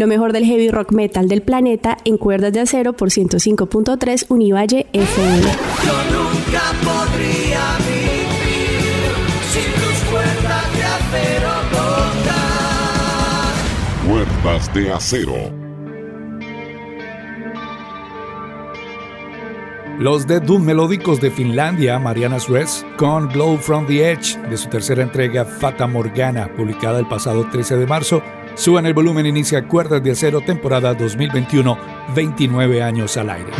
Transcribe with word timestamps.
Lo 0.00 0.06
mejor 0.06 0.32
del 0.32 0.46
heavy 0.46 0.70
rock 0.70 0.92
metal 0.92 1.28
del 1.28 1.42
planeta 1.42 1.98
en 2.06 2.16
cuerdas 2.16 2.54
de 2.54 2.60
acero 2.60 2.94
por 2.94 3.10
105.3 3.10 4.24
Univalle 4.30 4.86
FM. 4.94 5.42
Yo 5.42 5.50
nunca 6.10 6.62
podría 6.82 7.76
vivir 7.86 9.10
sin 9.52 9.70
tus 9.74 10.10
cuerdas 10.10 10.72
de 10.74 10.84
acero 10.84 11.50
Cuerdas 14.08 14.72
de 14.72 14.90
acero. 14.90 15.60
Los 19.98 20.26
de 20.26 20.40
Doom 20.40 20.64
melódicos 20.64 21.20
de 21.20 21.30
Finlandia, 21.30 21.98
Mariana 21.98 22.40
Suez, 22.40 22.86
con 22.96 23.28
Glow 23.28 23.58
from 23.58 23.86
the 23.86 24.12
Edge, 24.12 24.38
de 24.48 24.56
su 24.56 24.70
tercera 24.70 25.02
entrega 25.02 25.44
Fata 25.44 25.86
Morgana, 25.86 26.50
publicada 26.56 26.98
el 26.98 27.06
pasado 27.06 27.46
13 27.50 27.76
de 27.76 27.86
marzo, 27.86 28.22
suben 28.54 28.86
el 28.86 28.94
volumen 28.94 29.26
inicia 29.26 29.66
Cuerdas 29.66 30.02
de 30.02 30.12
Acero 30.12 30.40
temporada 30.40 30.94
2021, 30.94 31.78
29 32.14 32.82
años 32.82 33.16
al 33.16 33.30
aire. 33.30 33.52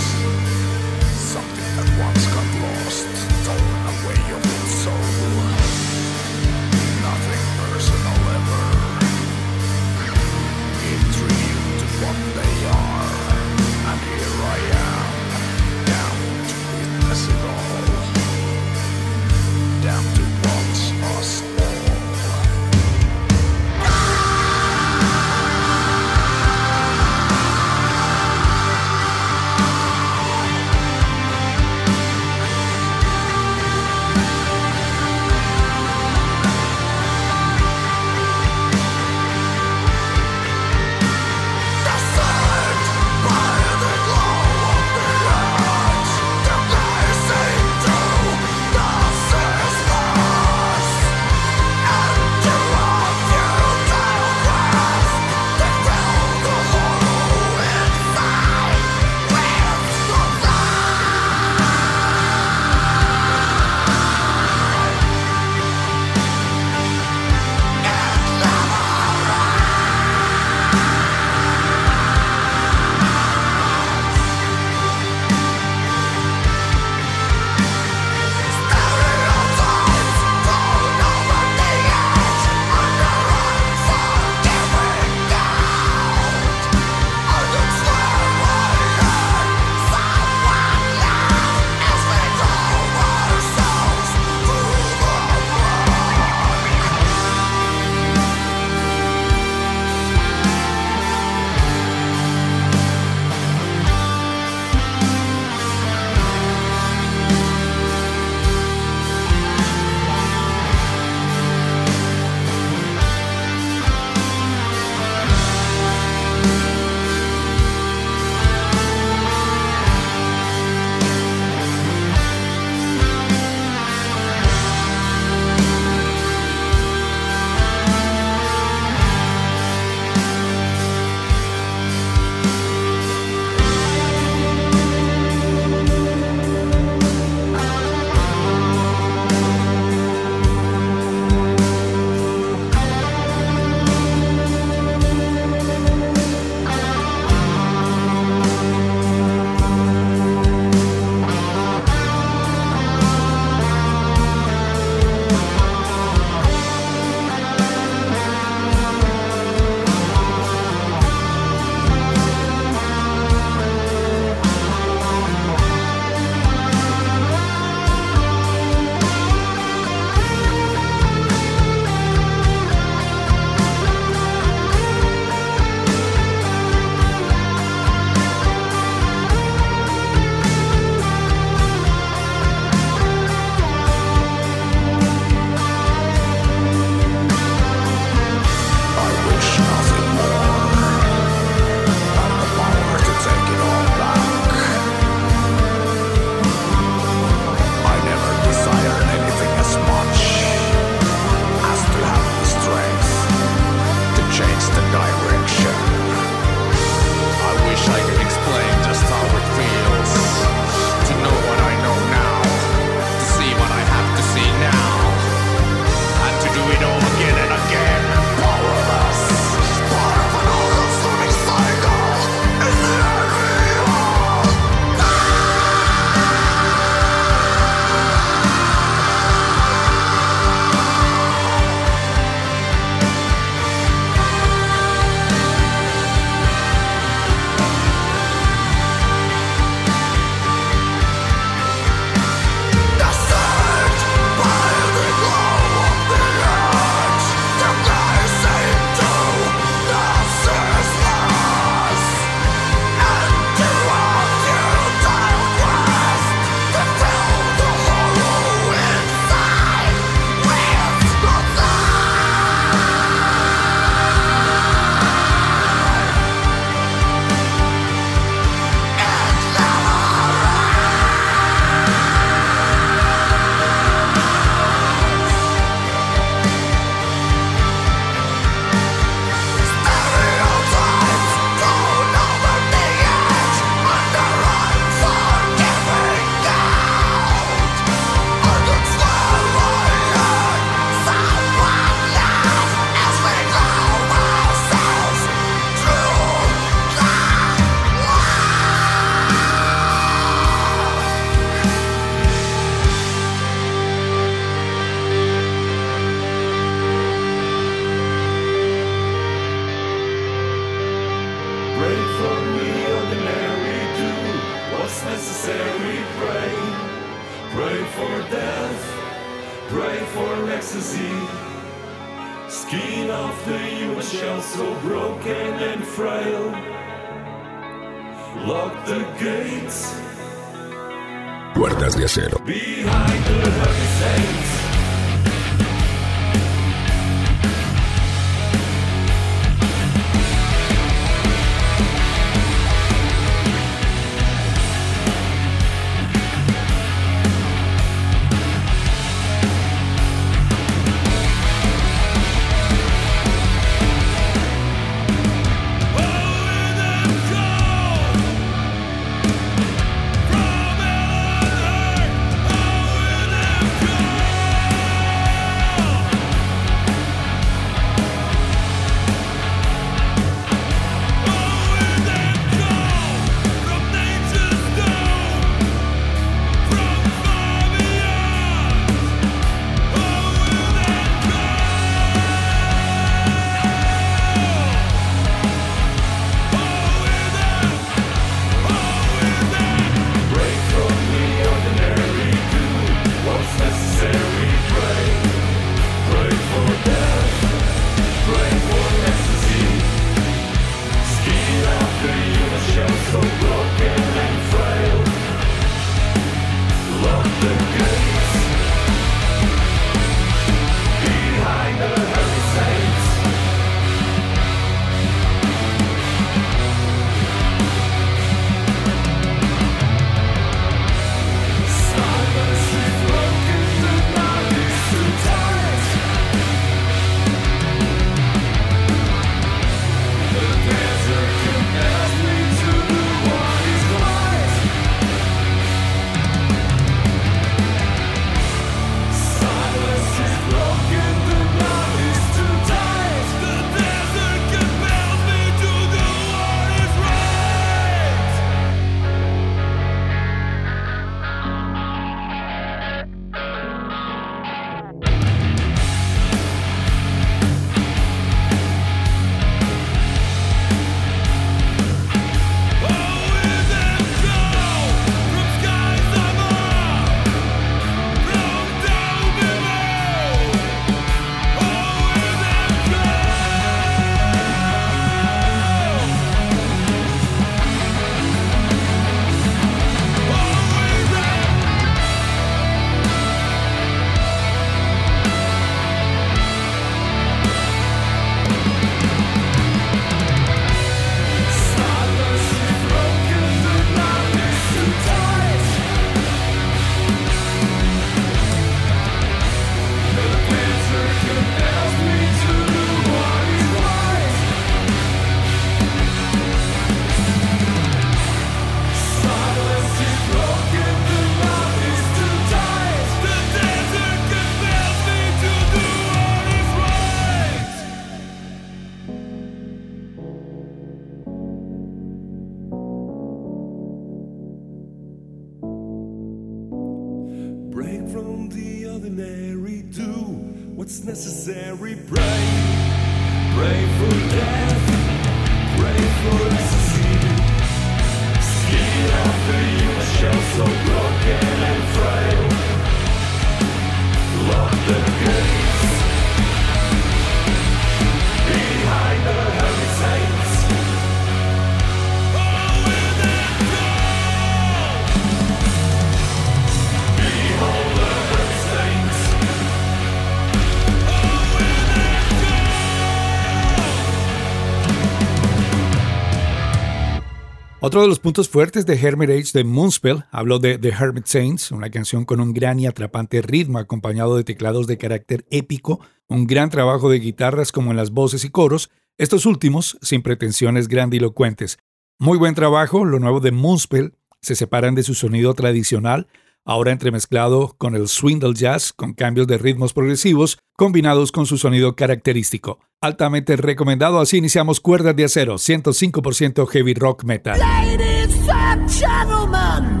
Otro 567.92 568.00
de 568.00 568.08
los 568.08 568.20
puntos 568.20 568.48
fuertes 568.48 568.86
de 568.86 568.94
Hermit 568.94 569.28
Age 569.28 569.50
de 569.52 569.64
Moonspell 569.64 570.24
habló 570.30 570.58
de 570.58 570.78
The 570.78 570.88
Hermit 570.88 571.26
Saints, 571.26 571.72
una 571.72 571.90
canción 571.90 572.24
con 572.24 572.40
un 572.40 572.54
gran 572.54 572.80
y 572.80 572.86
atrapante 572.86 573.42
ritmo 573.42 573.78
acompañado 573.78 574.34
de 574.34 574.44
teclados 574.44 574.86
de 574.86 574.96
carácter 574.96 575.44
épico, 575.50 576.00
un 576.26 576.46
gran 576.46 576.70
trabajo 576.70 577.10
de 577.10 577.18
guitarras 577.18 577.70
como 577.70 577.90
en 577.90 577.98
las 577.98 578.10
voces 578.10 578.46
y 578.46 578.48
coros, 578.48 578.90
estos 579.18 579.44
últimos 579.44 579.98
sin 580.00 580.22
pretensiones 580.22 580.88
grandilocuentes. 580.88 581.76
Muy 582.18 582.38
buen 582.38 582.54
trabajo, 582.54 583.04
lo 583.04 583.18
nuevo 583.18 583.40
de 583.40 583.52
Moonspell, 583.52 584.14
se 584.40 584.54
separan 584.54 584.94
de 584.94 585.02
su 585.02 585.12
sonido 585.12 585.52
tradicional, 585.52 586.28
ahora 586.64 586.92
entremezclado 586.92 587.74
con 587.78 587.94
el 587.94 588.08
swindle 588.08 588.54
jazz, 588.54 588.92
con 588.92 589.14
cambios 589.14 589.46
de 589.46 589.58
ritmos 589.58 589.92
progresivos, 589.92 590.58
combinados 590.76 591.32
con 591.32 591.46
su 591.46 591.58
sonido 591.58 591.96
característico. 591.96 592.80
Altamente 593.00 593.56
recomendado, 593.56 594.20
así 594.20 594.38
iniciamos 594.38 594.80
Cuerdas 594.80 595.16
de 595.16 595.24
Acero, 595.24 595.54
105% 595.54 596.66
heavy 596.66 596.94
rock 596.94 597.24
metal. 597.24 597.58
Ladies 597.58 598.48
and 598.48 598.88
gentlemen, 598.88 600.00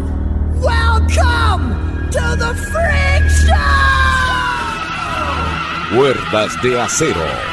welcome 0.60 1.74
to 2.10 2.36
the 2.36 2.54
Freak 2.54 3.28
Show! 3.46 3.92
Cuerdas 5.96 6.62
de 6.62 6.80
Acero. 6.80 7.51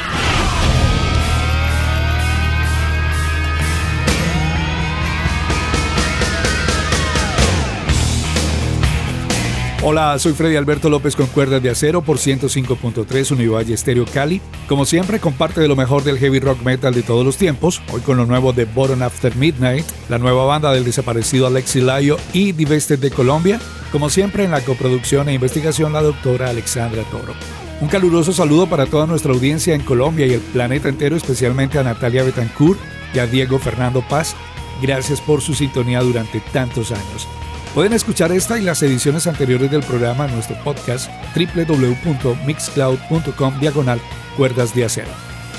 Hola, 9.82 10.20
soy 10.20 10.34
Freddy 10.34 10.58
Alberto 10.58 10.90
López 10.90 11.16
con 11.16 11.28
Cuerdas 11.28 11.64
de 11.64 11.70
Acero 11.70 12.02
por 12.02 12.18
105.3 12.18 13.32
Univalle 13.32 13.78
Stereo 13.78 14.04
Cali. 14.04 14.42
Como 14.68 14.84
siempre, 14.84 15.22
comparte 15.22 15.62
de 15.62 15.70
lo 15.70 15.78
mejor 15.78 16.04
del 16.04 16.18
heavy 16.18 16.42
rock 16.42 16.62
metal 16.64 16.94
de 16.94 17.02
todos 17.02 17.26
los 17.26 17.38
tiempos. 17.38 17.82
Hoy 17.94 18.02
con 18.02 18.18
lo 18.18 18.26
nuevo 18.26 18.52
de 18.52 18.66
Bottom 18.66 19.02
After 19.04 19.34
Midnight, 19.38 19.86
la 20.10 20.18
nueva 20.18 20.44
banda 20.44 20.74
del 20.74 20.84
desaparecido 20.84 21.48
Alexi 21.48 21.80
Layo 21.80 22.18
y 22.34 22.52
Divested 22.52 23.00
de 23.00 23.10
Colombia. 23.10 23.62
Como 23.94 24.10
siempre, 24.10 24.44
en 24.44 24.52
la 24.52 24.60
coproducción 24.60 25.30
e 25.30 25.36
investigación, 25.36 25.94
la 25.94 26.02
doctora 26.02 26.50
Alexandra 26.50 27.04
Toro. 27.04 27.34
Un 27.80 27.88
caluroso 27.88 28.34
saludo 28.34 28.68
para 28.68 28.86
toda 28.86 29.08
nuestra 29.08 29.32
audiencia 29.32 29.76
en 29.76 29.82
Colombia 29.82 30.28
y 30.28 30.34
el 30.34 30.42
planeta 30.42 30.90
entero, 30.90 31.16
especialmente 31.16 31.80
a 31.80 31.84
Natalia 31.84 32.24
Betancourt 32.24 32.82
y 33.14 33.20
a 33.20 33.28
Diego 33.28 33.60
Fernando 33.60 34.04
Paz. 34.10 34.36
Gracias 34.82 35.22
por 35.22 35.40
su 35.40 35.54
sintonía 35.54 36.02
durante 36.02 36.42
tantos 36.52 36.92
años. 36.92 37.30
Pueden 37.74 37.94
escuchar 37.94 38.32
esta 38.32 38.58
y 38.58 38.62
las 38.64 38.82
ediciones 38.82 39.28
anteriores 39.28 39.70
del 39.70 39.84
programa 39.84 40.26
en 40.26 40.34
nuestro 40.34 40.56
podcast 40.64 41.08
www.mixcloud.com 41.36 43.60
diagonal 43.60 44.02
cuerdas 44.36 44.74
de 44.74 44.86
acero. 44.86 45.12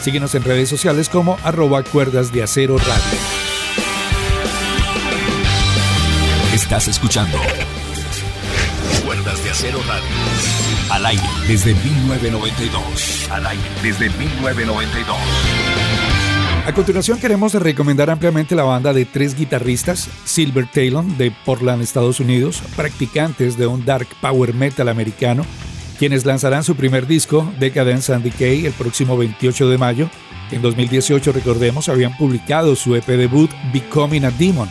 Síguenos 0.02 0.35
en 0.35 0.43
redes 0.43 0.69
sociales 0.69 1.09
como 1.09 1.38
arroba 1.45 1.85
cuerdas 1.85 2.33
de 2.33 2.43
acero 2.43 2.79
radio. 2.79 3.19
Estás 6.55 6.88
escuchando 6.88 7.38
Cuerdas 9.05 9.45
de 9.45 9.50
acero 9.50 9.79
radio. 9.87 10.09
Al 10.90 11.07
aire 11.07 11.23
desde 11.47 11.75
1992. 11.75 13.31
Al 13.31 13.47
aire 13.47 13.62
desde 13.83 14.11
1992. 14.11 15.17
A 16.67 16.75
continuación 16.75 17.19
queremos 17.19 17.55
recomendar 17.55 18.11
ampliamente 18.11 18.55
la 18.55 18.62
banda 18.62 18.93
de 18.93 19.07
tres 19.07 19.35
guitarristas, 19.35 20.09
Silver 20.25 20.69
Talon 20.71 21.17
de 21.17 21.33
Portland, 21.45 21.83
Estados 21.83 22.21
Unidos, 22.21 22.62
practicantes 22.76 23.57
de 23.57 23.67
un 23.67 23.85
dark 23.85 24.07
power 24.21 24.52
metal 24.52 24.88
americano, 24.88 25.45
quienes 25.99 26.26
lanzarán 26.26 26.62
su 26.62 26.76
primer 26.76 27.07
disco, 27.07 27.50
Decadence 27.59 28.12
and 28.12 28.25
Decay, 28.25 28.67
el 28.67 28.73
próximo 28.75 29.17
28 29.17 29.71
de 29.71 29.79
mayo. 29.79 30.11
En 30.50 30.61
2018, 30.61 31.33
recordemos, 31.33 31.88
habían 31.88 32.17
publicado 32.17 32.76
su 32.76 32.95
EP 32.95 33.07
debut, 33.07 33.50
Becoming 33.73 34.26
a 34.26 34.31
Demon. 34.31 34.71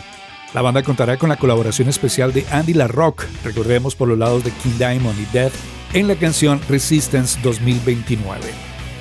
La 0.53 0.61
banda 0.61 0.83
contará 0.83 1.17
con 1.17 1.29
la 1.29 1.37
colaboración 1.37 1.89
especial 1.89 2.31
de 2.33 2.45
Andy 2.51 2.75
LaRock, 2.75 3.25
recordemos 3.43 3.95
por 3.95 4.07
los 4.07 4.17
lados 4.17 4.43
de 4.43 4.51
King 4.51 4.77
Diamond 4.77 5.19
y 5.19 5.25
Death, 5.33 5.53
en 5.93 6.07
la 6.07 6.15
canción 6.15 6.61
Resistance 6.69 7.39
2029. 7.41 8.41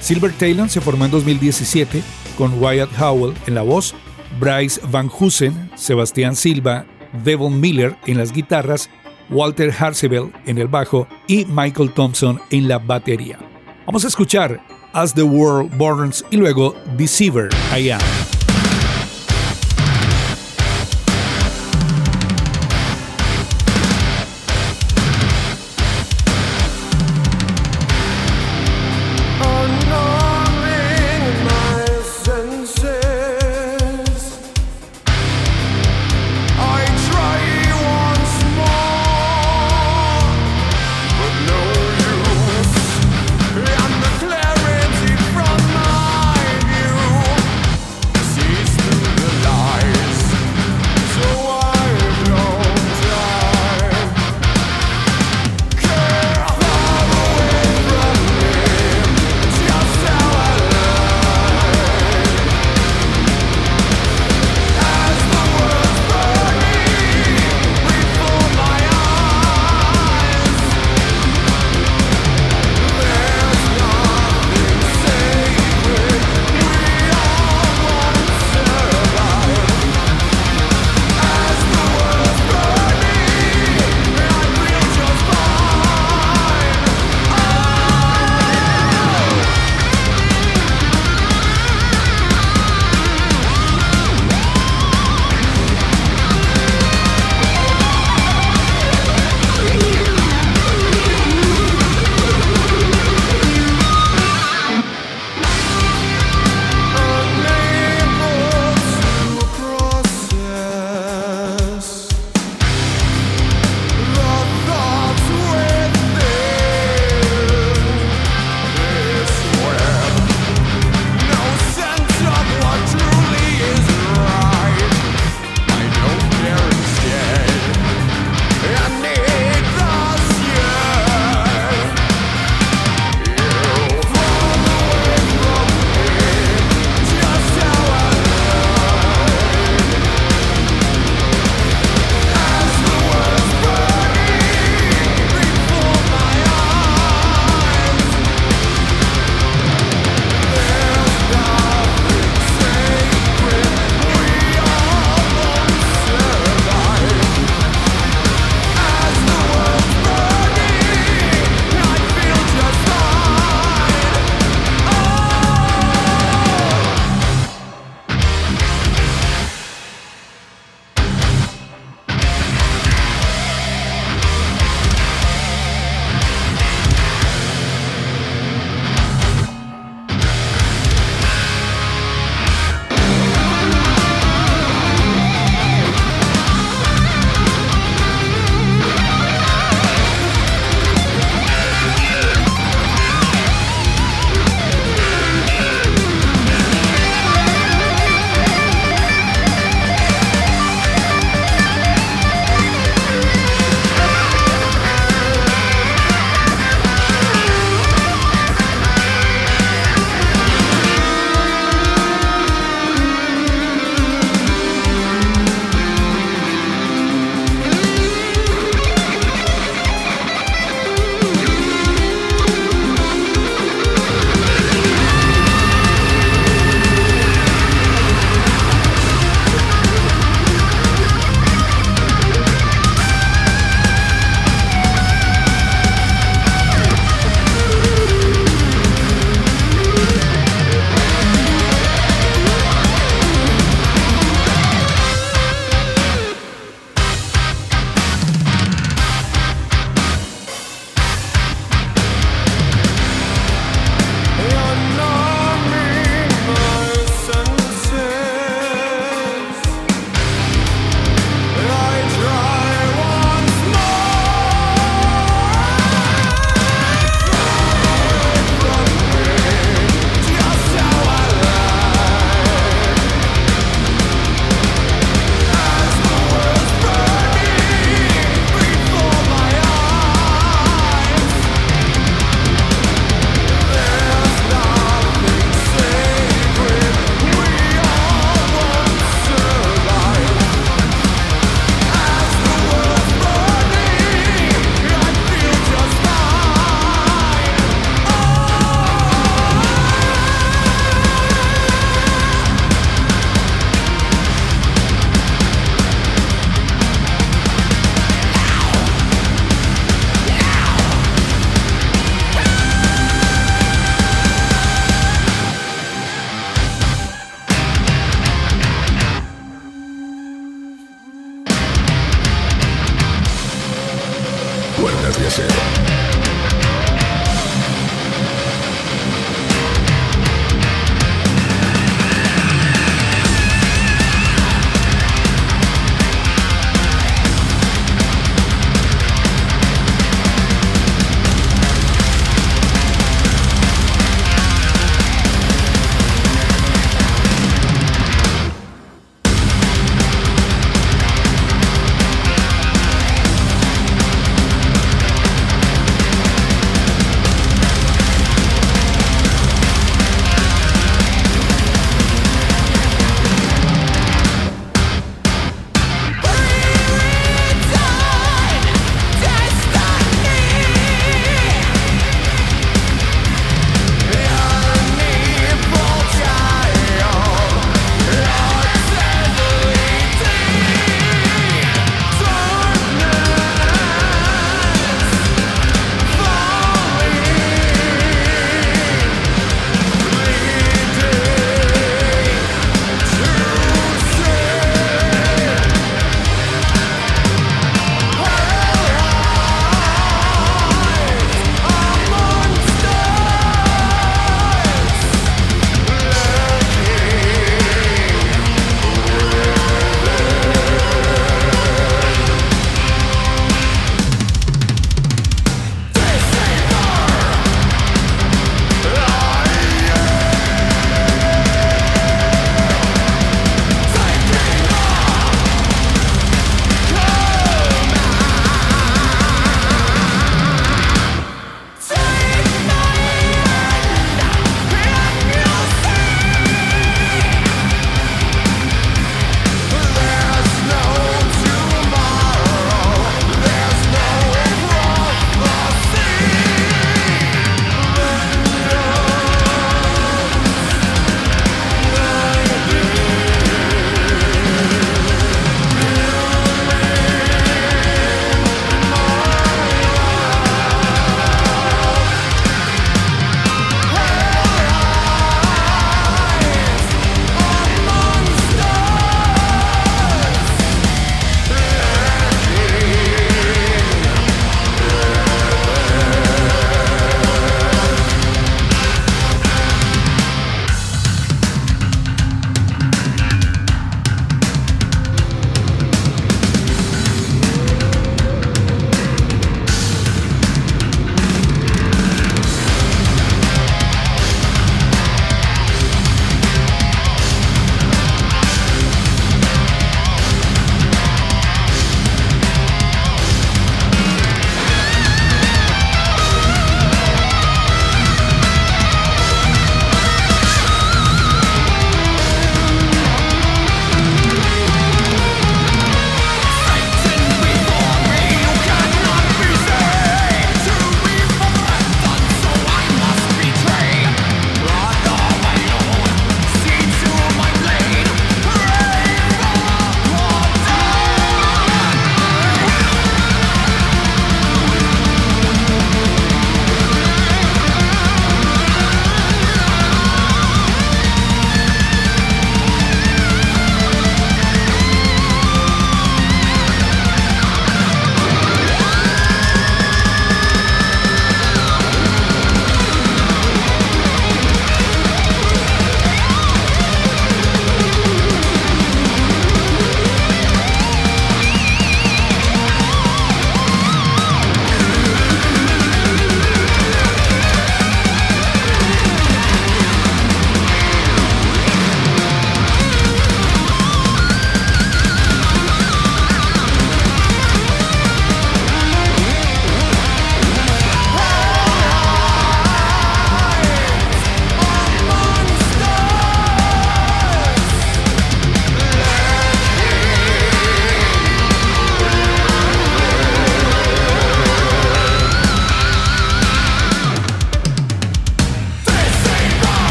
Silver 0.00 0.32
Talon 0.32 0.68
se 0.68 0.82
formó 0.82 1.06
en 1.06 1.10
2017 1.12 2.02
con 2.36 2.62
Wyatt 2.62 2.90
Howell 2.98 3.34
en 3.46 3.54
la 3.54 3.62
voz, 3.62 3.94
Bryce 4.38 4.80
Van 4.90 5.08
Hoosen, 5.08 5.70
Sebastián 5.74 6.36
Silva, 6.36 6.86
Devon 7.24 7.60
Miller 7.60 7.96
en 8.06 8.18
las 8.18 8.32
guitarras, 8.32 8.90
Walter 9.30 9.72
Harsebel 9.72 10.32
en 10.46 10.58
el 10.58 10.68
bajo 10.68 11.06
y 11.26 11.44
Michael 11.46 11.92
Thompson 11.92 12.40
en 12.50 12.68
la 12.68 12.78
batería. 12.78 13.38
Vamos 13.86 14.04
a 14.04 14.08
escuchar 14.08 14.60
As 14.92 15.14
the 15.14 15.22
World 15.22 15.76
Burns 15.76 16.24
y 16.30 16.36
luego 16.36 16.74
Deceiver 16.96 17.48
I 17.76 17.90
Am. 17.90 18.33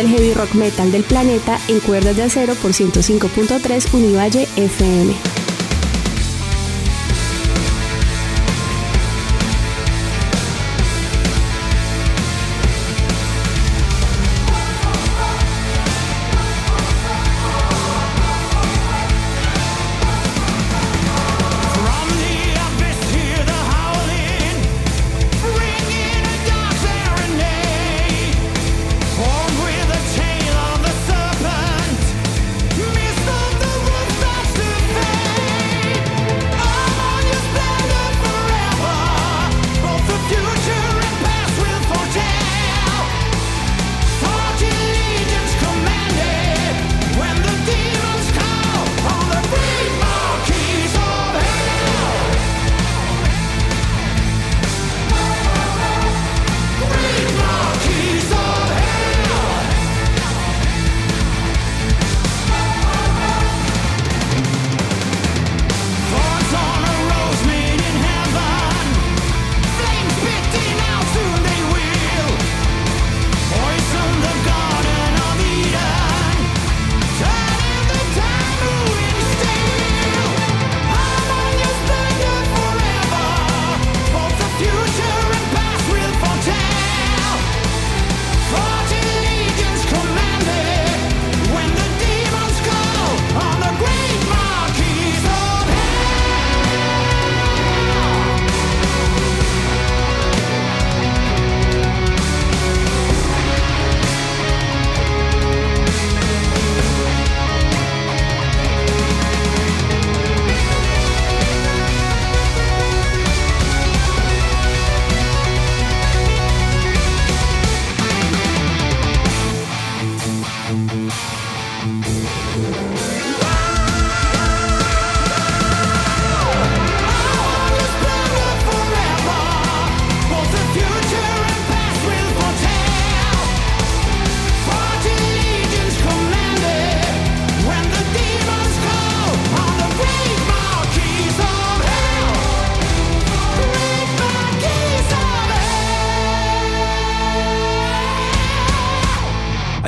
Del 0.00 0.08
heavy 0.08 0.32
rock 0.32 0.54
metal 0.54 0.90
del 0.90 1.04
planeta 1.04 1.58
en 1.68 1.78
cuerdas 1.80 2.16
de 2.16 2.22
acero 2.22 2.54
por 2.54 2.72
105.3 2.72 3.92
Univalle 3.92 4.48
FM. 4.56 5.29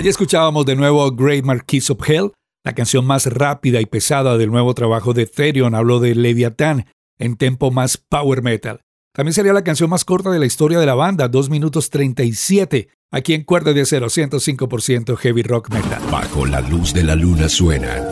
Allí 0.02 0.08
escuchábamos 0.08 0.66
de 0.66 0.74
nuevo 0.74 1.08
Great 1.12 1.44
Marquis 1.44 1.88
of 1.88 2.00
Hell, 2.10 2.32
la 2.64 2.74
canción 2.74 3.06
más 3.06 3.26
rápida 3.26 3.80
y 3.80 3.86
pesada 3.86 4.36
del 4.36 4.50
nuevo 4.50 4.74
trabajo 4.74 5.12
de 5.12 5.26
Therion. 5.26 5.76
Habló 5.76 6.00
de 6.00 6.16
Leviathan 6.16 6.86
en 7.20 7.36
tempo 7.36 7.70
más 7.70 7.98
power 7.98 8.42
metal. 8.42 8.80
También 9.14 9.32
sería 9.32 9.52
la 9.52 9.62
canción 9.62 9.88
más 9.88 10.04
corta 10.04 10.30
de 10.30 10.40
la 10.40 10.46
historia 10.46 10.80
de 10.80 10.86
la 10.86 10.96
banda, 10.96 11.28
2 11.28 11.50
minutos 11.50 11.88
37. 11.90 12.88
Aquí 13.12 13.34
en 13.34 13.44
Cuerda 13.44 13.72
de 13.72 13.82
Acero, 13.82 14.08
105% 14.08 15.16
heavy 15.16 15.42
rock 15.42 15.72
metal. 15.72 16.02
Bajo 16.10 16.46
la 16.46 16.62
luz 16.62 16.92
de 16.92 17.04
la 17.04 17.14
luna 17.14 17.48
suenan 17.48 18.04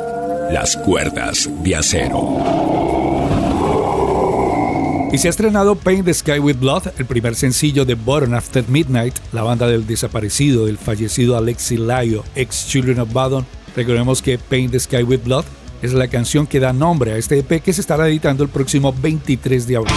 las 0.52 0.76
cuerdas 0.76 1.50
de 1.64 1.74
acero. 1.74 3.09
Y 5.12 5.18
se 5.18 5.26
ha 5.26 5.30
estrenado 5.30 5.74
Paint 5.74 6.04
the 6.04 6.14
Sky 6.14 6.38
with 6.38 6.58
Blood, 6.58 6.92
el 6.96 7.04
primer 7.04 7.34
sencillo 7.34 7.84
de 7.84 7.96
Bottom 7.96 8.32
After 8.34 8.68
Midnight, 8.68 9.14
la 9.32 9.42
banda 9.42 9.66
del 9.66 9.84
desaparecido, 9.84 10.66
del 10.66 10.78
fallecido 10.78 11.36
Alexi 11.36 11.76
Layo, 11.76 12.22
ex 12.36 12.68
Children 12.68 13.00
of 13.00 13.12
Badon. 13.12 13.44
Recordemos 13.74 14.22
que 14.22 14.38
Paint 14.38 14.70
the 14.70 14.78
Sky 14.78 15.02
with 15.02 15.22
Blood 15.24 15.44
es 15.82 15.92
la 15.94 16.06
canción 16.06 16.46
que 16.46 16.60
da 16.60 16.72
nombre 16.72 17.12
a 17.12 17.16
este 17.16 17.38
EP 17.40 17.60
que 17.60 17.72
se 17.72 17.80
estará 17.80 18.08
editando 18.08 18.44
el 18.44 18.50
próximo 18.50 18.92
23 18.92 19.66
de 19.66 19.76
abril. 19.76 19.94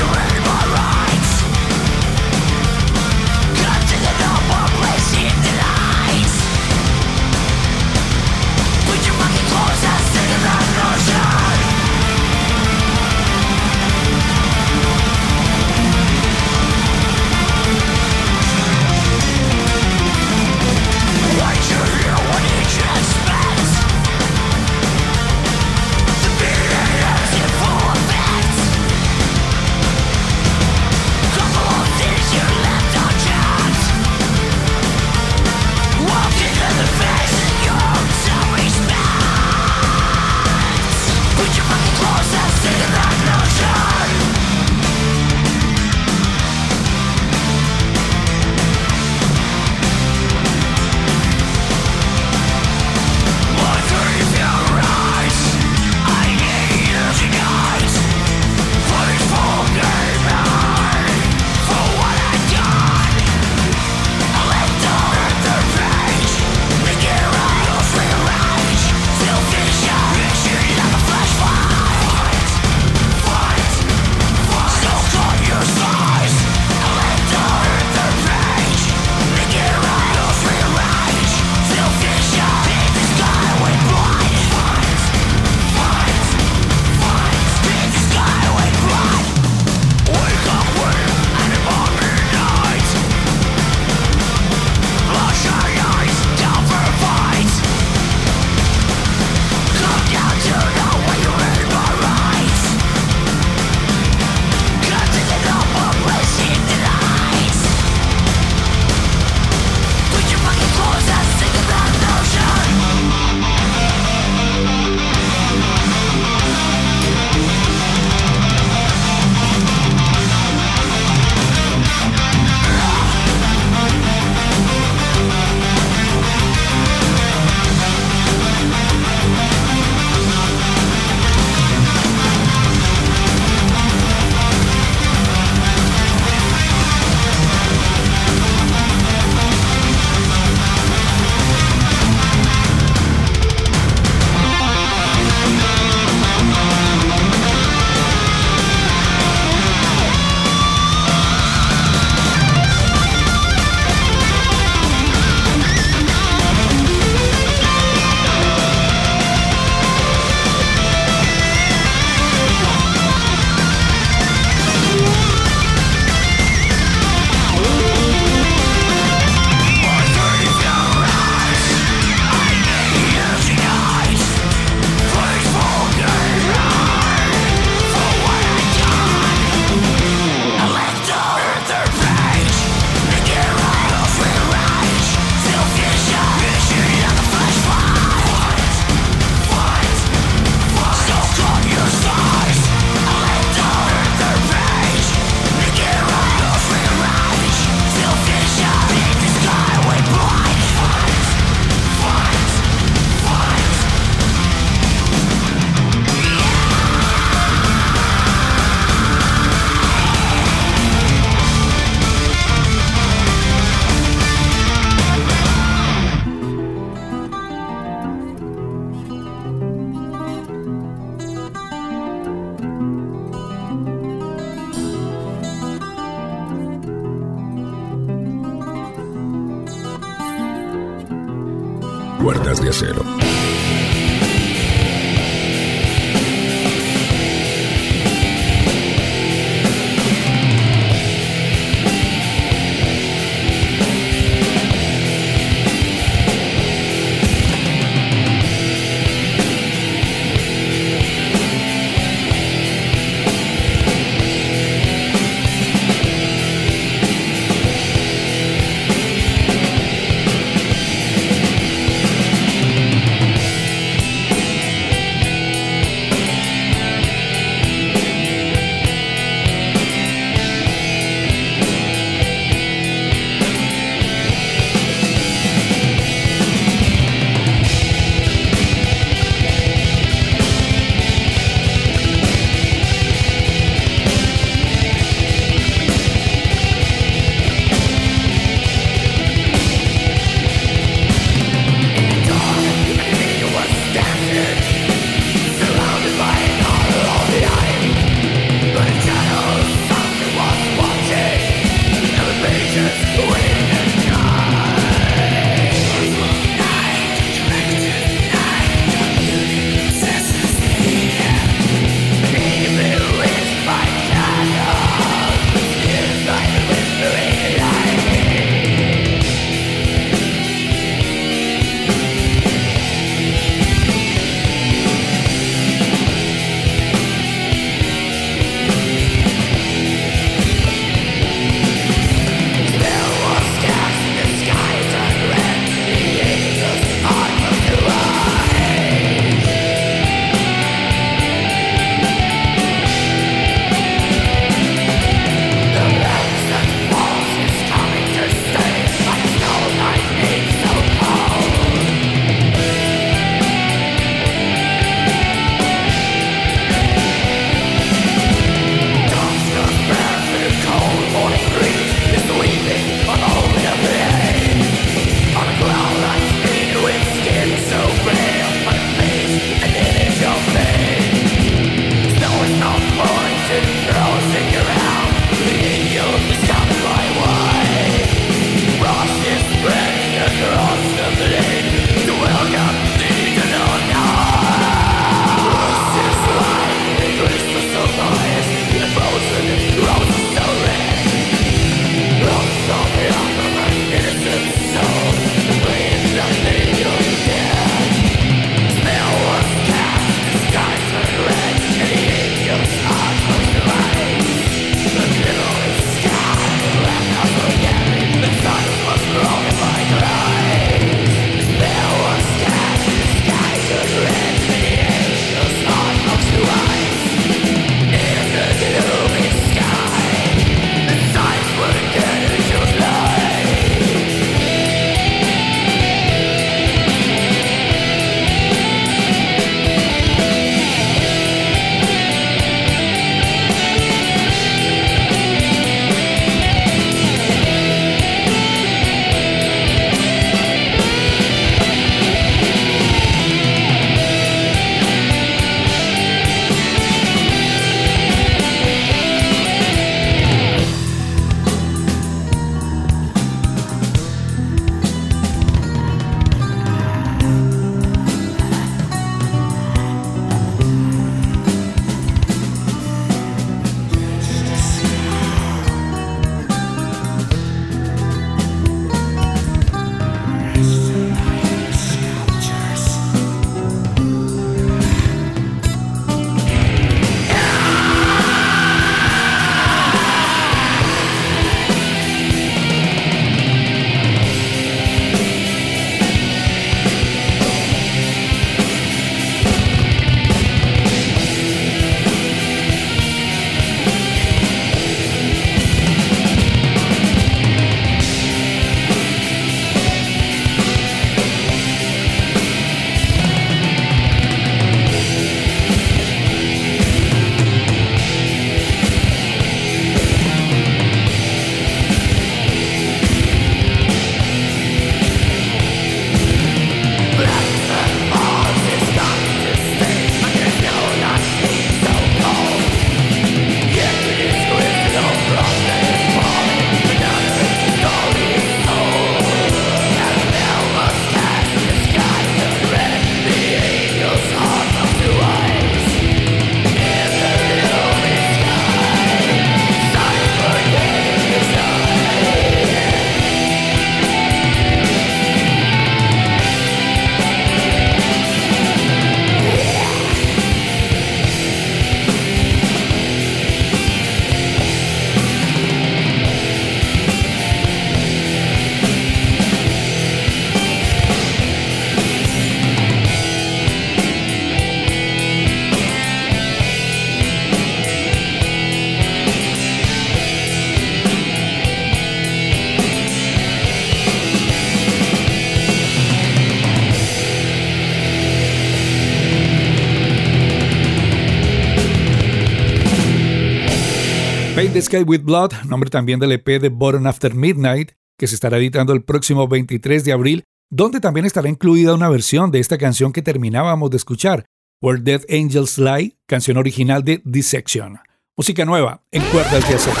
Sky 584.90 585.04
with 585.04 585.22
Blood, 585.22 585.52
nombre 585.68 585.88
también 585.88 586.18
del 586.18 586.32
EP 586.32 586.60
de 586.60 586.68
Bottom 586.68 587.06
After 587.06 587.32
Midnight, 587.32 587.92
que 588.18 588.26
se 588.26 588.34
estará 588.34 588.58
editando 588.58 588.92
el 588.92 589.04
próximo 589.04 589.46
23 589.46 590.04
de 590.04 590.12
abril, 590.12 590.42
donde 590.68 590.98
también 590.98 591.26
estará 591.26 591.48
incluida 591.48 591.94
una 591.94 592.08
versión 592.08 592.50
de 592.50 592.58
esta 592.58 592.76
canción 592.76 593.12
que 593.12 593.22
terminábamos 593.22 593.90
de 593.90 593.98
escuchar, 593.98 594.46
Where 594.82 595.00
Dead 595.00 595.22
Angels 595.30 595.78
Lie, 595.78 596.16
canción 596.26 596.56
original 596.56 597.04
de 597.04 597.22
Dissection. 597.24 598.00
Música 598.36 598.64
nueva 598.64 599.04
en 599.12 599.22
cuerdas 599.30 599.68
de 599.68 599.76
acero. 599.76 600.00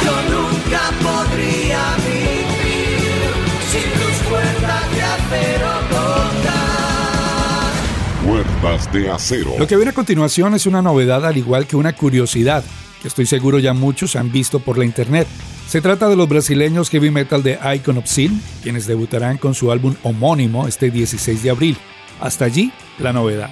De 8.60 9.10
acero. 9.10 9.54
Lo 9.58 9.66
que 9.66 9.74
viene 9.74 9.90
a 9.90 9.94
continuación 9.94 10.52
es 10.52 10.66
una 10.66 10.82
novedad 10.82 11.24
al 11.24 11.38
igual 11.38 11.66
que 11.66 11.76
una 11.76 11.94
curiosidad 11.94 12.62
que 13.00 13.08
estoy 13.08 13.24
seguro 13.24 13.58
ya 13.58 13.72
muchos 13.72 14.16
han 14.16 14.30
visto 14.30 14.60
por 14.60 14.76
la 14.76 14.84
internet. 14.84 15.26
Se 15.66 15.80
trata 15.80 16.10
de 16.10 16.16
los 16.16 16.28
brasileños 16.28 16.90
heavy 16.90 17.10
metal 17.10 17.42
de 17.42 17.58
Icon 17.76 17.96
of 17.96 18.06
Sin, 18.06 18.38
quienes 18.62 18.86
debutarán 18.86 19.38
con 19.38 19.54
su 19.54 19.72
álbum 19.72 19.94
homónimo 20.02 20.68
este 20.68 20.90
16 20.90 21.42
de 21.42 21.48
abril. 21.48 21.78
Hasta 22.20 22.44
allí, 22.44 22.70
la 22.98 23.14
novedad. 23.14 23.48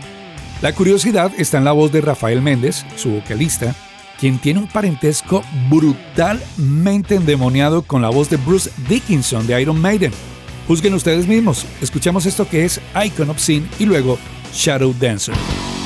La 0.61 0.75
curiosidad 0.75 1.33
está 1.39 1.57
en 1.57 1.65
la 1.65 1.73
voz 1.73 1.91
de 1.91 2.03
Rafael 2.03 2.43
Méndez, 2.43 2.85
su 2.97 3.09
vocalista, 3.09 3.75
quien 4.21 4.39
tiene 4.39 4.61
un 4.61 4.69
parentesco 4.69 5.43
brutalmente 5.71 7.15
endemoniado 7.15 7.81
con 7.81 8.03
la 8.03 8.11
voz 8.11 8.29
de 8.29 8.37
Bruce 8.37 8.71
Dickinson 8.87 9.47
de 9.47 9.59
Iron 9.63 9.81
Maiden. 9.81 10.13
Juzguen 10.67 10.93
ustedes 10.93 11.27
mismos, 11.27 11.65
escuchamos 11.81 12.27
esto 12.27 12.47
que 12.47 12.67
es 12.67 12.79
Icon 13.07 13.31
of 13.31 13.39
Sin 13.39 13.67
y 13.79 13.87
luego 13.87 14.19
Shadow 14.53 14.93
Dancer. 14.93 15.78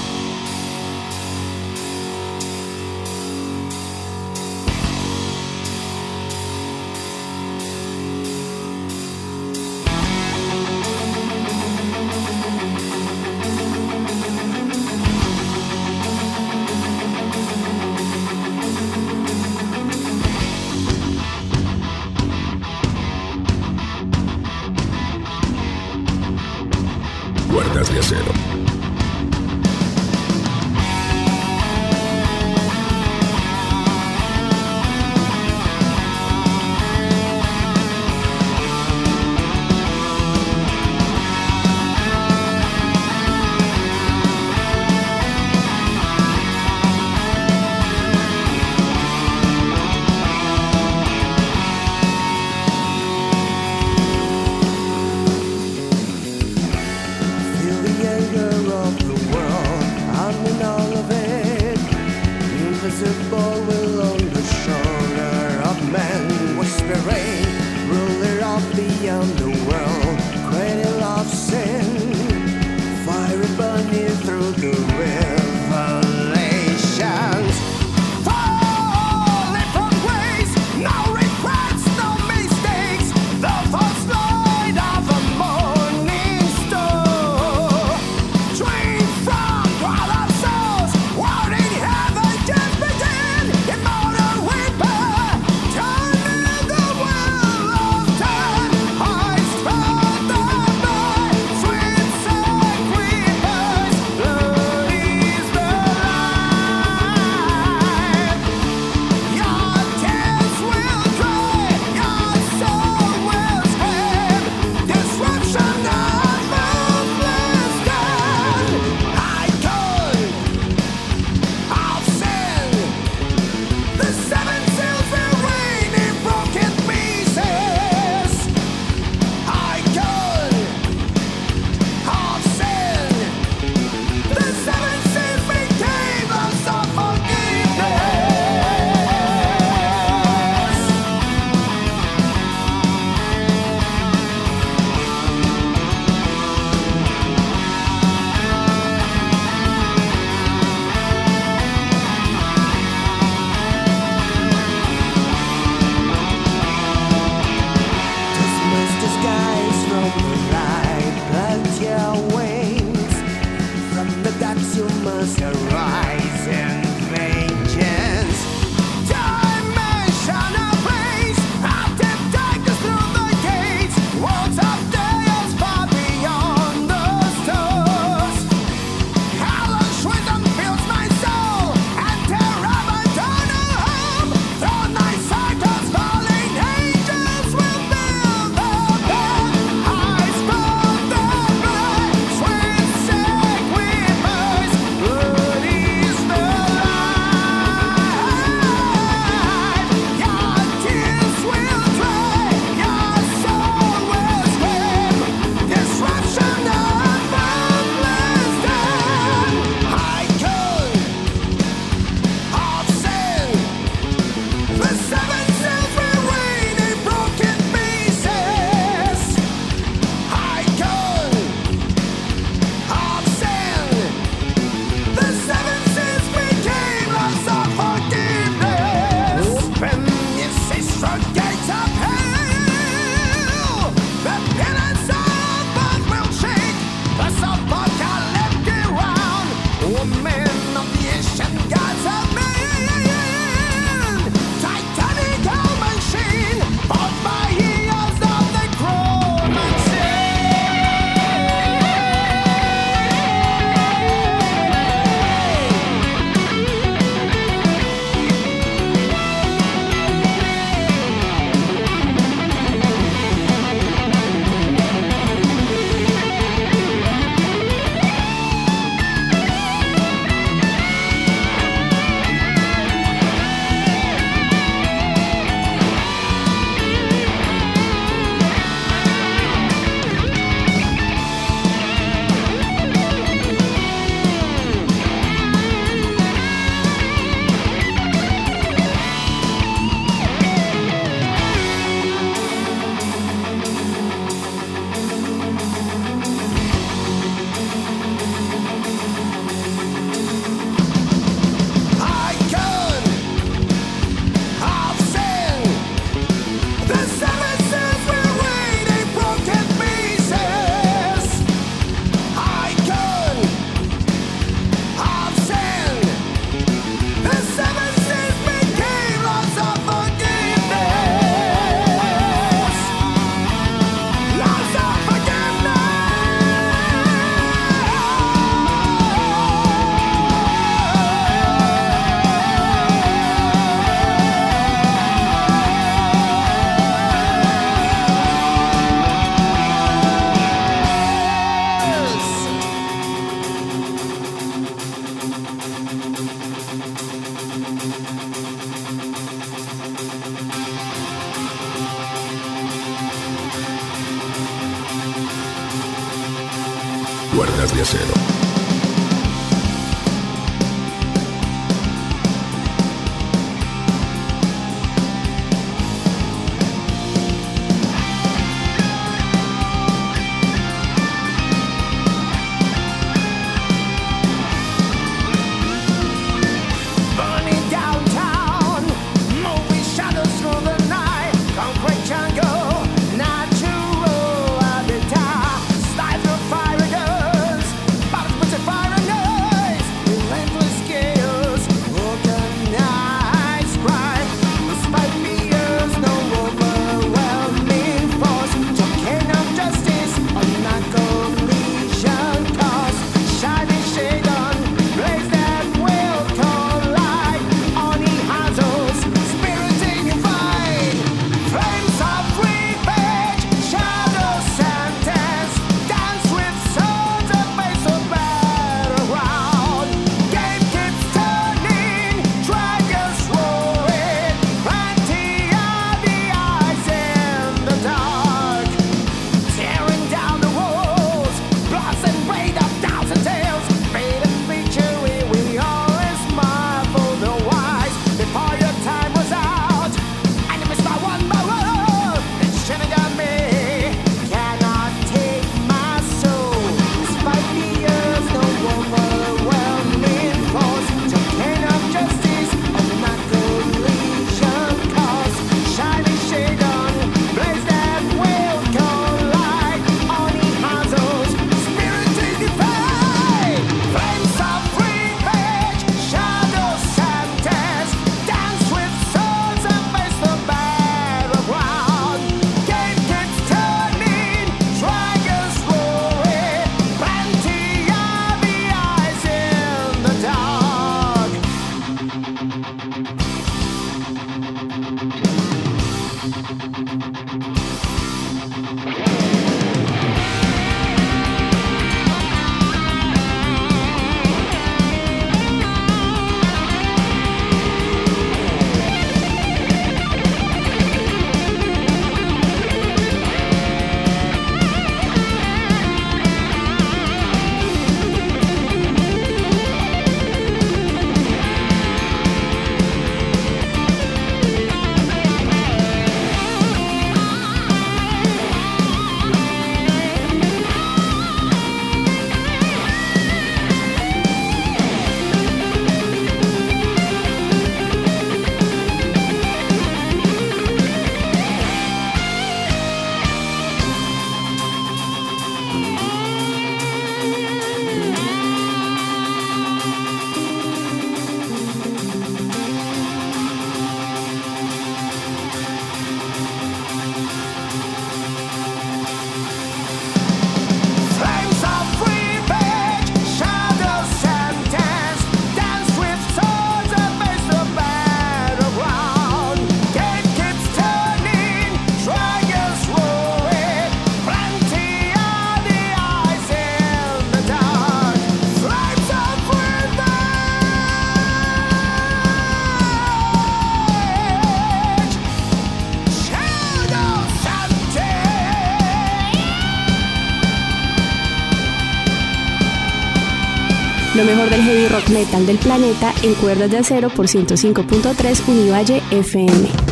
Metal 585.12 585.46
del 585.46 585.58
planeta 585.58 586.12
en 586.22 586.34
cuerdas 586.34 586.70
de 586.70 586.78
acero 586.78 587.10
por 587.10 587.26
105.3 587.26 588.48
Univalle 588.48 589.02
FM. 589.10 589.91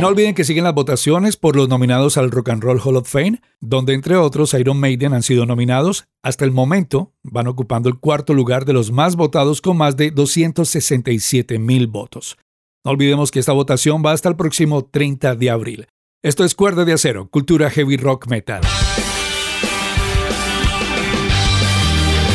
No 0.00 0.08
olviden 0.08 0.34
que 0.34 0.44
siguen 0.44 0.64
las 0.64 0.74
votaciones 0.74 1.36
por 1.36 1.54
los 1.54 1.68
nominados 1.68 2.16
al 2.16 2.30
Rock 2.30 2.48
and 2.48 2.62
Roll 2.62 2.80
Hall 2.82 2.96
of 2.96 3.08
Fame, 3.08 3.40
donde 3.60 3.94
entre 3.94 4.16
otros 4.16 4.54
Iron 4.54 4.80
Maiden 4.80 5.12
han 5.12 5.22
sido 5.22 5.46
nominados. 5.46 6.06
Hasta 6.22 6.44
el 6.44 6.50
momento 6.50 7.12
van 7.22 7.46
ocupando 7.46 7.88
el 7.88 7.98
cuarto 7.98 8.34
lugar 8.34 8.64
de 8.64 8.72
los 8.72 8.90
más 8.90 9.16
votados 9.16 9.60
con 9.60 9.76
más 9.76 9.96
de 9.96 10.10
267 10.10 11.58
mil 11.58 11.86
votos. 11.86 12.36
No 12.84 12.90
olvidemos 12.90 13.30
que 13.30 13.38
esta 13.38 13.52
votación 13.52 14.02
va 14.04 14.12
hasta 14.12 14.28
el 14.28 14.36
próximo 14.36 14.84
30 14.84 15.36
de 15.36 15.50
abril. 15.50 15.86
Esto 16.22 16.44
es 16.44 16.54
Cuerda 16.54 16.84
de 16.84 16.94
Acero, 16.94 17.28
cultura 17.28 17.70
heavy 17.70 17.96
rock 17.96 18.28
metal. 18.28 18.62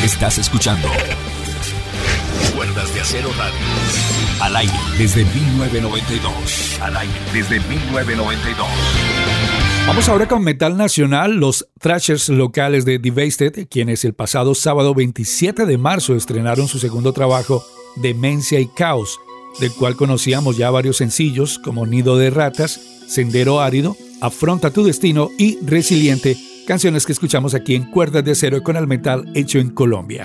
Estás 0.03 0.37
escuchando 0.37 0.87
Cuerdas 2.55 2.93
de 2.93 3.01
Acero 3.01 3.29
Radio. 3.37 4.06
Al 4.47 4.55
aire 4.55 4.73
desde 4.97 5.25
1992. 5.25 6.79
Al 6.81 6.95
aire 6.95 7.13
desde 7.33 7.59
1992. 7.59 8.65
Vamos 9.85 10.07
ahora 10.07 10.25
con 10.29 10.41
metal 10.41 10.77
nacional, 10.77 11.35
los 11.35 11.67
thrashers 11.81 12.29
locales 12.29 12.85
de 12.85 12.97
Devastated, 12.97 13.67
quienes 13.69 14.05
el 14.05 14.13
pasado 14.13 14.55
sábado 14.55 14.95
27 14.95 15.65
de 15.65 15.77
marzo 15.77 16.15
estrenaron 16.15 16.69
su 16.69 16.79
segundo 16.79 17.11
trabajo, 17.11 17.61
Demencia 17.97 18.61
y 18.61 18.67
Caos, 18.67 19.19
del 19.59 19.73
cual 19.73 19.97
conocíamos 19.97 20.55
ya 20.55 20.71
varios 20.71 20.95
sencillos 20.95 21.59
como 21.59 21.85
Nido 21.85 22.15
de 22.15 22.29
Ratas, 22.29 22.79
Sendero 23.05 23.59
Árido, 23.59 23.97
Afronta 24.21 24.71
tu 24.71 24.85
Destino 24.85 25.29
y 25.37 25.57
Resiliente, 25.61 26.37
canciones 26.65 27.05
que 27.05 27.11
escuchamos 27.11 27.53
aquí 27.53 27.75
en 27.75 27.91
Cuerdas 27.91 28.23
de 28.23 28.31
Acero 28.31 28.63
con 28.63 28.77
el 28.77 28.87
metal 28.87 29.29
hecho 29.35 29.59
en 29.59 29.71
Colombia. 29.71 30.23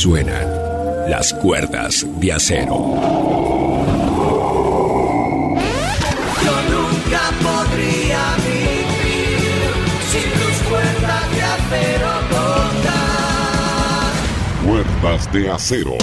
De 0.00 0.24
la 0.24 0.40
luna 0.40 0.60
suenan 1.04 1.10
las 1.10 1.32
cuerdas 1.34 2.06
de 2.18 2.32
acero. 2.32 2.94
Yo 6.44 6.56
nunca 6.70 7.20
podría 7.42 8.36
vivir 8.36 9.70
sin 10.10 10.28
tus 10.40 10.56
cuerdas 10.68 11.24
de 11.34 11.42
acero 11.42 12.10
tocar. 12.30 14.12
Cuerdas 14.66 15.32
de 15.32 15.50
acero. 15.50 15.96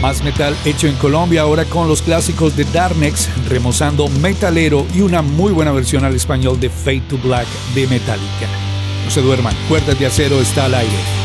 Más 0.00 0.24
metal 0.24 0.56
hecho 0.64 0.86
en 0.86 0.94
Colombia 0.96 1.42
ahora 1.42 1.66
con 1.66 1.86
los 1.86 2.00
clásicos 2.00 2.56
de 2.56 2.64
Darnex, 2.64 3.28
remozando 3.48 4.08
metalero 4.08 4.86
y 4.94 5.02
una 5.02 5.20
muy 5.20 5.52
buena 5.52 5.72
versión 5.72 6.04
al 6.04 6.14
español 6.14 6.58
de 6.58 6.70
Fade 6.70 7.02
to 7.02 7.18
Black 7.18 7.46
de 7.74 7.86
Metallica. 7.86 8.48
No 9.04 9.10
se 9.10 9.20
duerman, 9.20 9.54
Cuerdas 9.68 9.98
de 9.98 10.06
Acero 10.06 10.40
está 10.40 10.64
al 10.64 10.74
aire. 10.74 11.19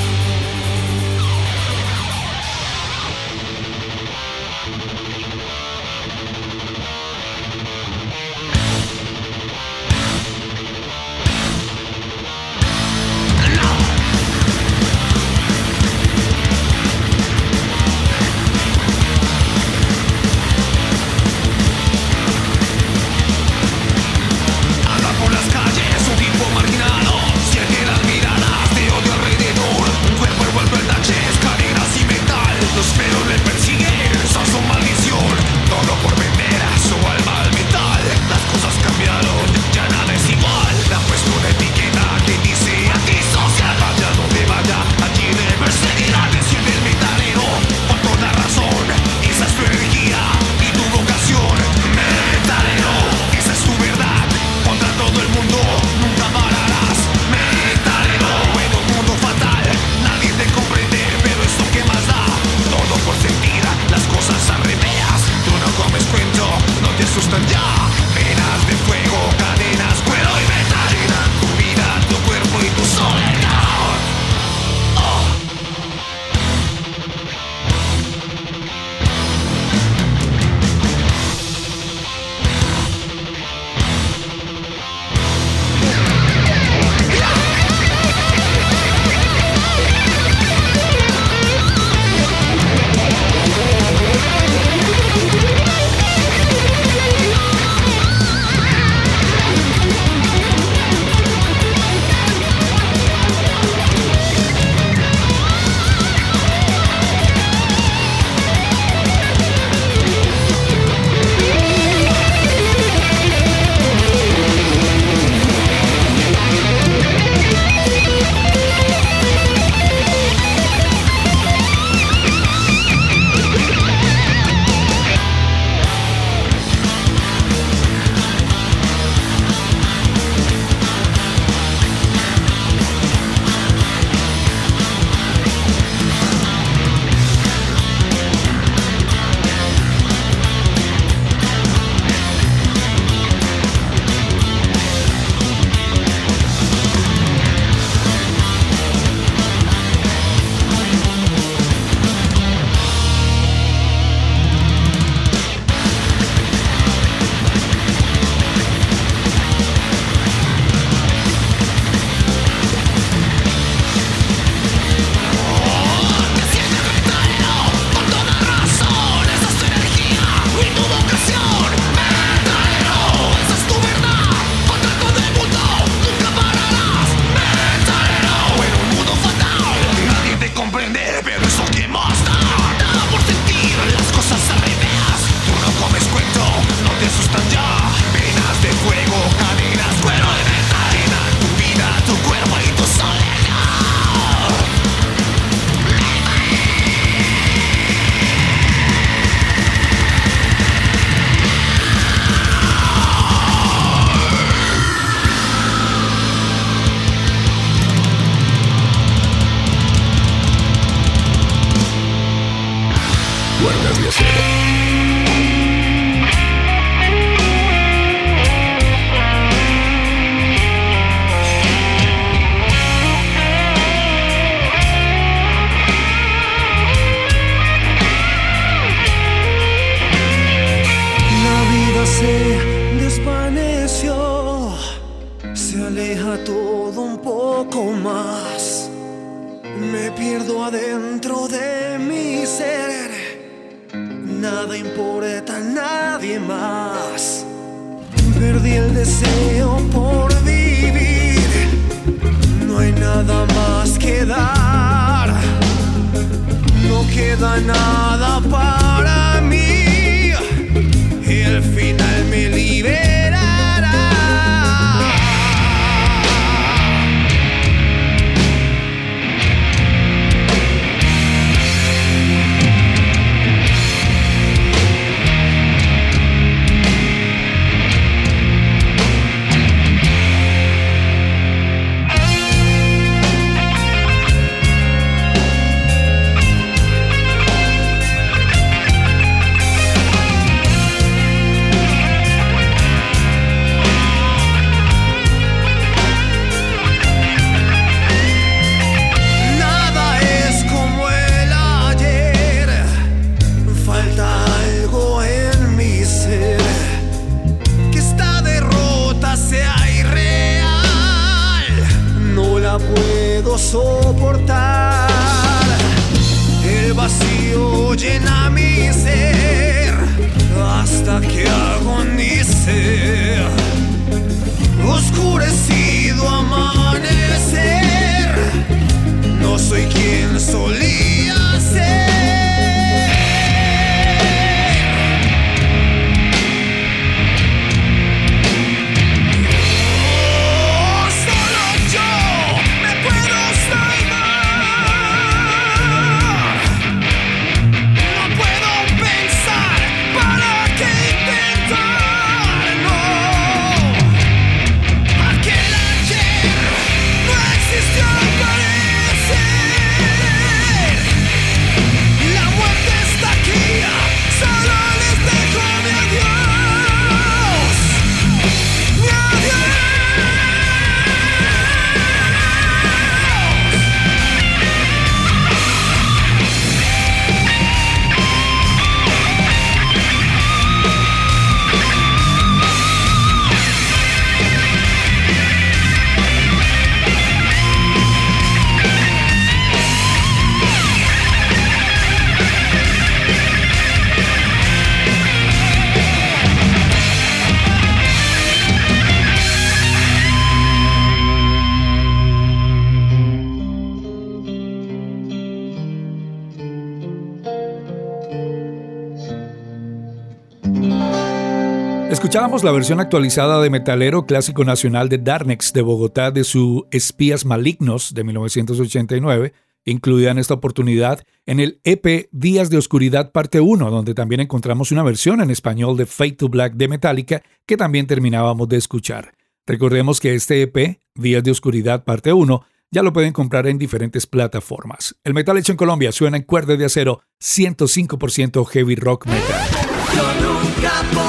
Escuchábamos 412.35 412.65
la 412.65 412.73
versión 412.73 412.99
actualizada 412.99 413.61
de 413.61 413.69
Metalero 413.69 414.25
Clásico 414.25 414.65
Nacional 414.65 415.07
de 415.07 415.19
Darnex 415.19 415.71
de 415.71 415.81
Bogotá 415.81 416.31
de 416.31 416.43
su 416.43 416.85
Espías 416.91 417.45
Malignos 417.45 418.13
de 418.13 418.25
1989, 418.25 419.53
incluida 419.85 420.31
en 420.31 420.39
esta 420.39 420.55
oportunidad 420.55 421.23
en 421.45 421.61
el 421.61 421.79
EP 421.85 422.27
Días 422.33 422.69
de 422.69 422.77
Oscuridad 422.77 423.31
Parte 423.31 423.61
1, 423.61 423.89
donde 423.89 424.13
también 424.13 424.41
encontramos 424.41 424.91
una 424.91 425.01
versión 425.01 425.39
en 425.39 425.49
español 425.49 425.95
de 425.95 426.05
Fade 426.05 426.33
to 426.33 426.49
Black 426.49 426.73
de 426.73 426.89
Metallica 426.89 427.41
que 427.65 427.77
también 427.77 428.05
terminábamos 428.05 428.67
de 428.67 428.75
escuchar. 428.75 429.33
Recordemos 429.65 430.19
que 430.19 430.35
este 430.35 430.61
EP, 430.61 430.99
Días 431.15 431.41
de 431.41 431.51
Oscuridad 431.51 432.03
Parte 432.03 432.33
1, 432.33 432.65
ya 432.91 433.01
lo 433.01 433.13
pueden 433.13 433.31
comprar 433.31 433.65
en 433.65 433.77
diferentes 433.77 434.27
plataformas. 434.27 435.15
El 435.23 435.35
metal 435.35 435.57
hecho 435.57 435.71
en 435.71 435.77
Colombia 435.77 436.11
suena 436.11 436.35
en 436.35 436.43
cuerdas 436.43 436.77
de 436.77 436.83
acero 436.83 437.21
105% 437.41 438.65
heavy 438.65 438.95
rock 438.95 439.25
metal. 439.25 439.69
Yo 440.13 440.23
nunca 440.41 441.24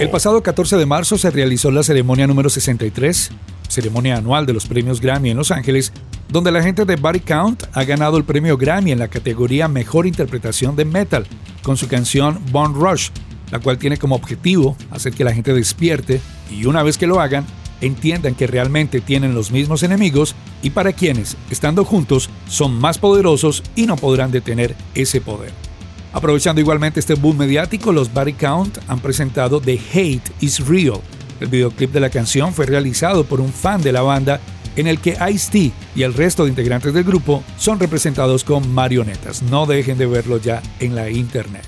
El 0.00 0.08
pasado 0.08 0.42
14 0.42 0.78
de 0.78 0.86
marzo 0.86 1.18
se 1.18 1.30
realizó 1.30 1.70
la 1.70 1.82
ceremonia 1.82 2.26
número 2.26 2.48
63, 2.48 3.30
ceremonia 3.68 4.16
anual 4.16 4.46
de 4.46 4.54
los 4.54 4.64
premios 4.64 5.02
Grammy 5.02 5.28
en 5.28 5.36
Los 5.36 5.50
Ángeles, 5.50 5.92
donde 6.30 6.50
la 6.50 6.62
gente 6.62 6.86
de 6.86 6.96
Body 6.96 7.20
Count 7.20 7.64
ha 7.74 7.84
ganado 7.84 8.16
el 8.16 8.24
premio 8.24 8.56
Grammy 8.56 8.90
en 8.90 8.98
la 8.98 9.08
categoría 9.08 9.68
Mejor 9.68 10.06
Interpretación 10.06 10.76
de 10.76 10.86
Metal 10.86 11.26
con 11.62 11.76
su 11.76 11.88
canción 11.88 12.40
Bone 12.52 12.74
Rush, 12.74 13.10
la 13.50 13.58
cual 13.58 13.76
tiene 13.76 13.98
como 13.98 14.14
objetivo 14.14 14.78
hacer 14.90 15.12
que 15.12 15.24
la 15.24 15.34
gente 15.34 15.52
despierte 15.52 16.22
y 16.50 16.64
una 16.64 16.82
vez 16.82 16.96
que 16.96 17.06
lo 17.06 17.20
hagan, 17.20 17.44
entiendan 17.82 18.34
que 18.34 18.46
realmente 18.46 19.02
tienen 19.02 19.34
los 19.34 19.50
mismos 19.50 19.82
enemigos 19.82 20.34
y 20.62 20.70
para 20.70 20.94
quienes, 20.94 21.36
estando 21.50 21.84
juntos, 21.84 22.30
son 22.48 22.80
más 22.80 22.96
poderosos 22.96 23.62
y 23.76 23.84
no 23.84 23.96
podrán 23.96 24.30
detener 24.30 24.74
ese 24.94 25.20
poder. 25.20 25.52
Aprovechando 26.12 26.60
igualmente 26.60 27.00
este 27.00 27.14
boom 27.14 27.38
mediático, 27.38 27.90
los 27.90 28.12
Body 28.12 28.34
Count 28.34 28.78
han 28.86 29.00
presentado 29.00 29.60
The 29.60 29.80
Hate 29.92 30.30
is 30.40 30.66
Real. 30.66 31.00
El 31.40 31.48
videoclip 31.48 31.90
de 31.90 32.00
la 32.00 32.10
canción 32.10 32.52
fue 32.52 32.66
realizado 32.66 33.24
por 33.24 33.40
un 33.40 33.52
fan 33.52 33.82
de 33.82 33.92
la 33.92 34.02
banda 34.02 34.38
en 34.76 34.86
el 34.86 34.98
que 35.00 35.16
Ice-T 35.30 35.72
y 35.94 36.02
el 36.02 36.14
resto 36.14 36.44
de 36.44 36.50
integrantes 36.50 36.94
del 36.94 37.04
grupo 37.04 37.42
son 37.56 37.80
representados 37.80 38.44
con 38.44 38.72
marionetas. 38.72 39.42
No 39.42 39.66
dejen 39.66 39.98
de 39.98 40.06
verlo 40.06 40.38
ya 40.38 40.62
en 40.80 40.94
la 40.94 41.10
internet. 41.10 41.66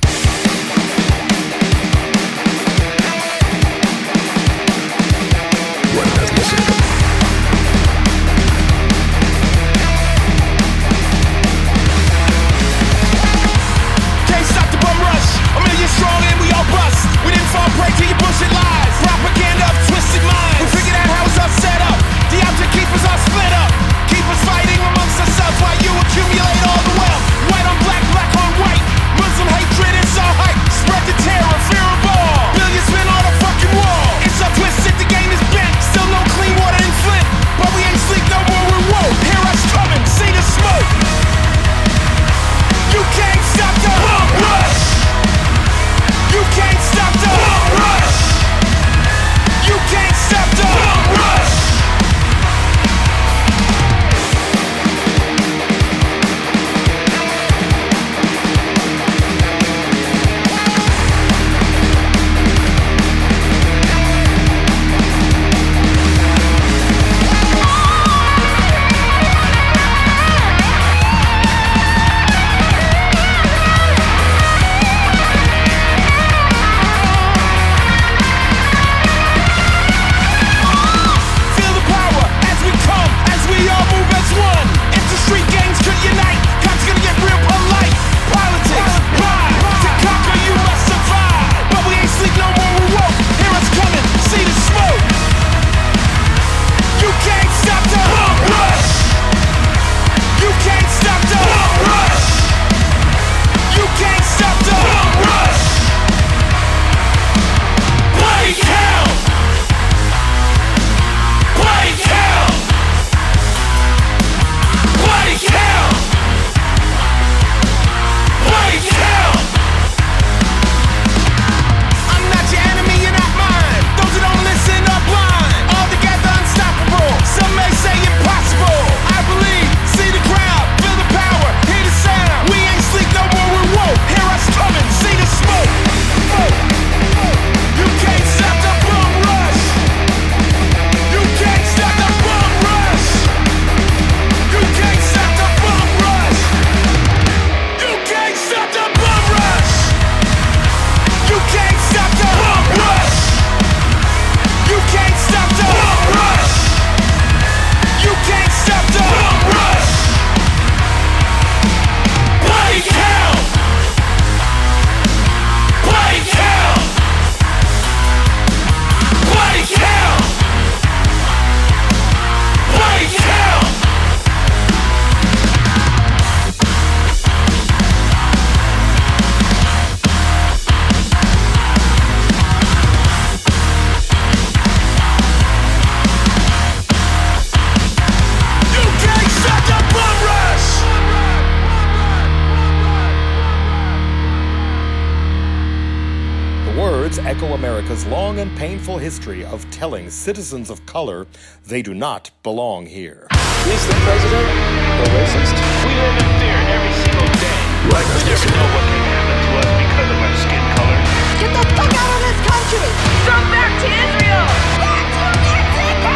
Telling 199.74 200.08
citizens 200.08 200.70
of 200.70 200.86
color 200.86 201.26
they 201.66 201.82
do 201.82 201.92
not 201.92 202.30
belong 202.44 202.86
here. 202.86 203.26
Is 203.66 203.82
the 203.90 203.98
president 204.06 204.46
a 204.46 205.06
racist? 205.18 205.56
We 205.82 205.90
live 205.98 206.14
in 206.14 206.30
fear 206.38 206.58
every 206.78 206.94
single 207.02 207.26
day. 207.42 207.58
Right. 207.90 208.06
We 208.06 208.22
never 208.22 208.48
know 208.54 208.68
what 208.70 208.86
can 208.86 209.02
happen 209.02 209.34
to 209.34 209.50
us 209.58 209.70
because 209.82 210.08
of 210.14 210.18
our 210.22 210.36
skin 210.46 210.64
color. 210.78 210.98
Get 211.42 211.50
the 211.58 211.64
fuck 211.74 211.90
out 211.90 212.10
of 212.14 212.20
this 212.22 212.40
country! 212.46 212.86
Go 213.26 213.36
back 213.50 213.72
to 213.82 213.88
Israel! 213.90 214.46
Back 214.78 215.06
to 215.10 215.26
Mexico! 215.42 216.14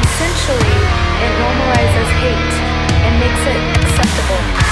Essentially, 0.00 0.80
it 1.28 1.32
normalizes 1.44 2.08
hate 2.24 2.56
and 3.04 3.12
makes 3.20 3.42
it 3.52 3.60
acceptable. 3.84 4.62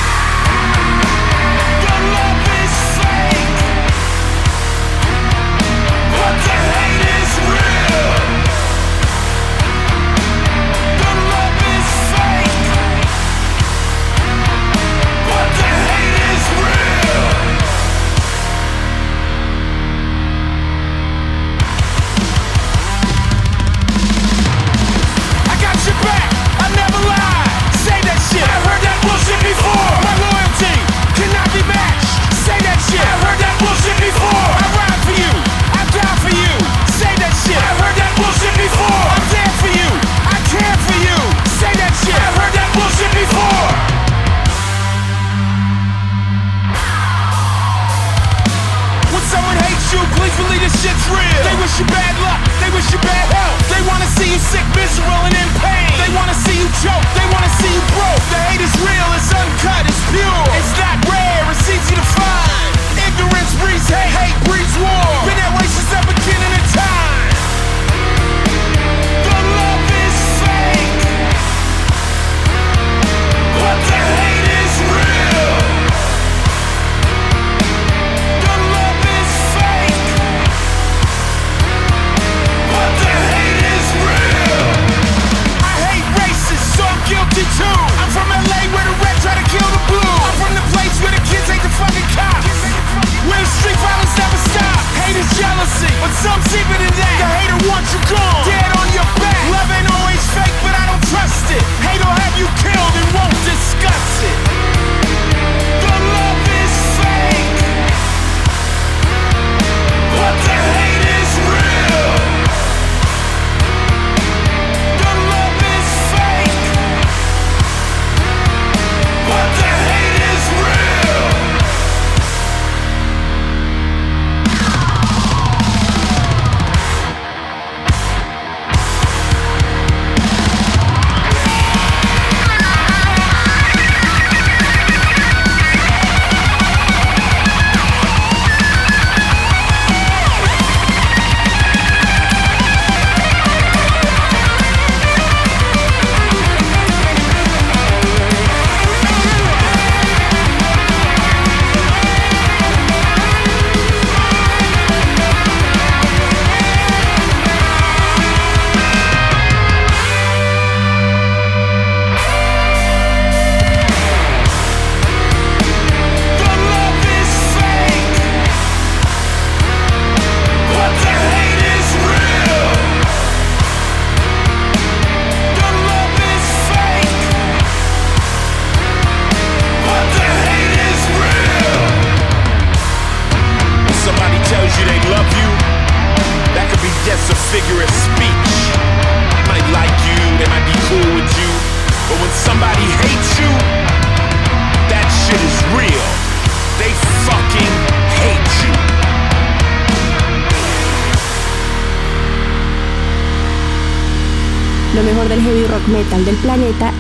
Metal 8.01 8.40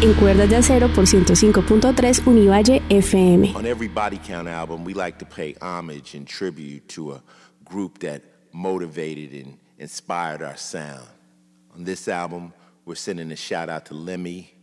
en 0.02 0.14
cuerdas 0.14 0.48
de 0.48 0.56
acero 0.56 0.89
por 0.89 1.05
105.3 1.05 2.27
Univalle 2.27 2.82
FM. 2.89 3.55
On 3.55 3.66
every 3.66 3.89
Body 3.89 4.18
Count 4.18 4.48
album, 4.48 4.85
we 4.85 4.94
like 4.94 5.18
to 5.18 5.27
pay 5.27 5.55
homage 5.60 6.14
and 6.14 6.27
tribute 6.27 6.89
to 6.89 7.12
a 7.12 7.22
group 7.64 7.98
that 7.98 8.22
motivated 8.52 9.32
and 9.32 9.59
inspired 9.78 10.43
our 10.43 10.56
sound. 10.56 11.06
On 11.77 11.85
this 11.85 12.09
album, 12.09 12.52
we're 12.85 12.94
sending 12.97 13.31
a 13.31 13.36
shout 13.36 13.68
out 13.68 13.86
to 13.86 13.94
Lemmy. 13.94 14.55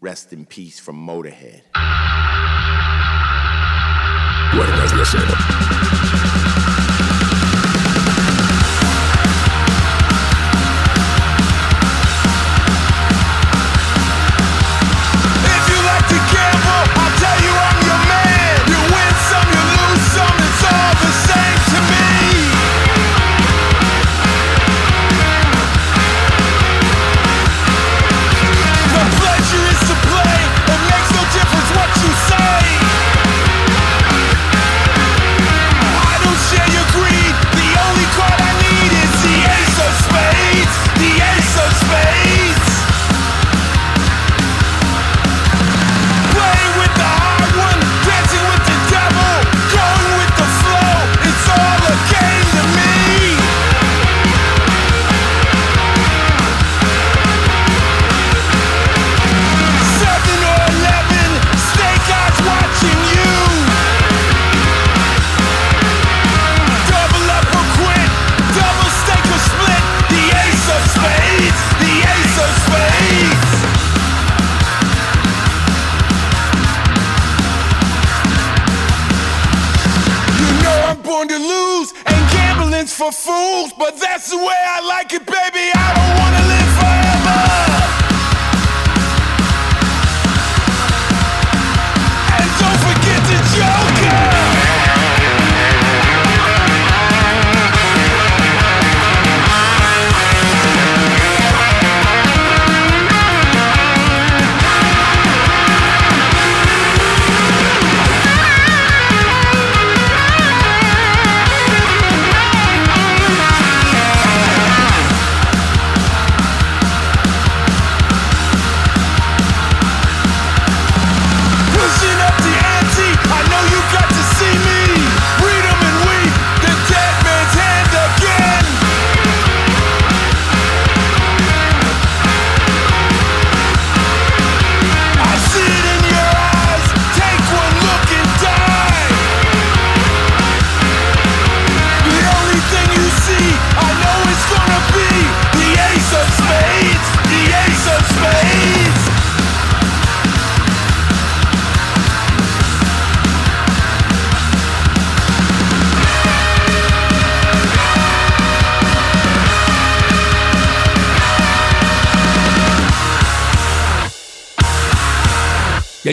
Rest 0.00 0.32
in 0.32 0.44
peace 0.44 0.78
from 0.78 0.96
Motorhead. 0.96 1.62
Cuerdas 4.52 4.92
de 4.92 5.02
acero. 5.02 6.23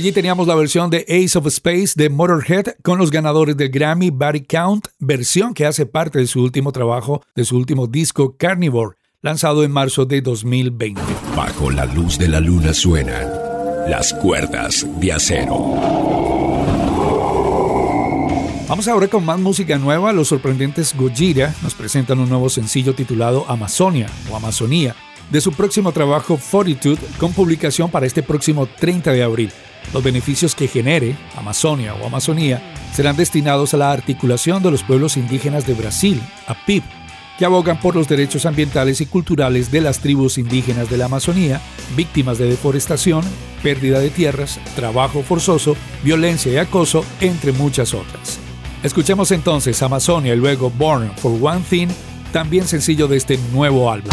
Allí 0.02 0.11
teníamos 0.11 0.48
la 0.48 0.56
versión 0.56 0.90
de 0.90 1.06
Ace 1.07 1.38
of 1.38 1.45
Space 1.45 1.94
de 1.95 2.10
Motorhead 2.10 2.73
con 2.82 2.98
los 2.98 3.11
ganadores 3.11 3.56
del 3.56 3.69
Grammy 3.69 4.10
Body 4.10 4.41
Count, 4.41 4.88
versión 4.98 5.53
que 5.53 5.68
hace 5.68 5.86
parte 5.86 6.18
de 6.18 6.26
su 6.26 6.41
último 6.41 6.72
trabajo, 6.72 7.22
de 7.36 7.45
su 7.45 7.56
último 7.56 7.86
disco 7.86 8.36
Carnivore, 8.36 8.98
lanzado 9.22 9.64
en 9.64 9.69
marzo 9.69 10.07
de 10.07 10.22
2020. 10.22 10.99
Bajo 11.36 11.69
la 11.69 11.86
luz 11.86 12.18
de 12.18 12.30
la 12.30 12.40
luna 12.40 12.73
suenan 12.73 13.30
las 13.88 14.11
cuerdas 14.15 14.88
de 14.99 15.14
acero. 15.14 15.76
Vamos 18.68 18.88
ahora 18.88 19.07
con 19.07 19.23
más 19.23 19.40
música 19.40 19.78
nueva. 19.78 20.14
Los 20.14 20.30
sorprendentes 20.30 20.95
Gojira 20.98 21.53
nos 21.61 21.76
presentan 21.76 22.18
un 22.18 22.30
nuevo 22.30 22.49
sencillo 22.49 22.95
titulado 22.95 23.45
Amazonia 23.48 24.07
o 24.32 24.36
Amazonía 24.36 24.95
de 25.30 25.41
su 25.41 25.53
próximo 25.53 25.91
trabajo 25.91 26.38
Fortitude 26.38 26.99
con 27.19 27.34
publicación 27.34 27.91
para 27.91 28.07
este 28.07 28.23
próximo 28.23 28.65
30 28.65 29.11
de 29.11 29.22
abril. 29.22 29.52
Los 29.93 30.03
beneficios 30.03 30.55
que 30.55 30.67
genere 30.67 31.15
Amazonia 31.35 31.93
o 31.95 32.05
Amazonía 32.05 32.61
serán 32.93 33.15
destinados 33.15 33.73
a 33.73 33.77
la 33.77 33.91
articulación 33.91 34.63
de 34.63 34.71
los 34.71 34.83
pueblos 34.83 35.17
indígenas 35.17 35.65
de 35.67 35.73
Brasil, 35.73 36.21
APIB, 36.47 36.83
que 37.37 37.45
abogan 37.45 37.79
por 37.79 37.95
los 37.95 38.07
derechos 38.07 38.45
ambientales 38.45 39.01
y 39.01 39.05
culturales 39.05 39.71
de 39.71 39.81
las 39.81 39.99
tribus 39.99 40.37
indígenas 40.37 40.89
de 40.89 40.97
la 40.97 41.05
Amazonía, 41.05 41.61
víctimas 41.95 42.37
de 42.37 42.45
deforestación, 42.45 43.23
pérdida 43.63 43.99
de 43.99 44.09
tierras, 44.09 44.59
trabajo 44.75 45.23
forzoso, 45.23 45.75
violencia 46.03 46.51
y 46.51 46.57
acoso, 46.57 47.03
entre 47.19 47.51
muchas 47.51 47.93
otras. 47.93 48.39
Escuchemos 48.83 49.31
entonces 49.31 49.81
Amazonia 49.81 50.33
y 50.33 50.37
luego 50.37 50.69
Born 50.69 51.11
for 51.17 51.37
One 51.41 51.63
Thing, 51.69 51.87
también 52.31 52.67
sencillo 52.67 53.07
de 53.07 53.17
este 53.17 53.39
nuevo 53.51 53.91
álbum. 53.91 54.11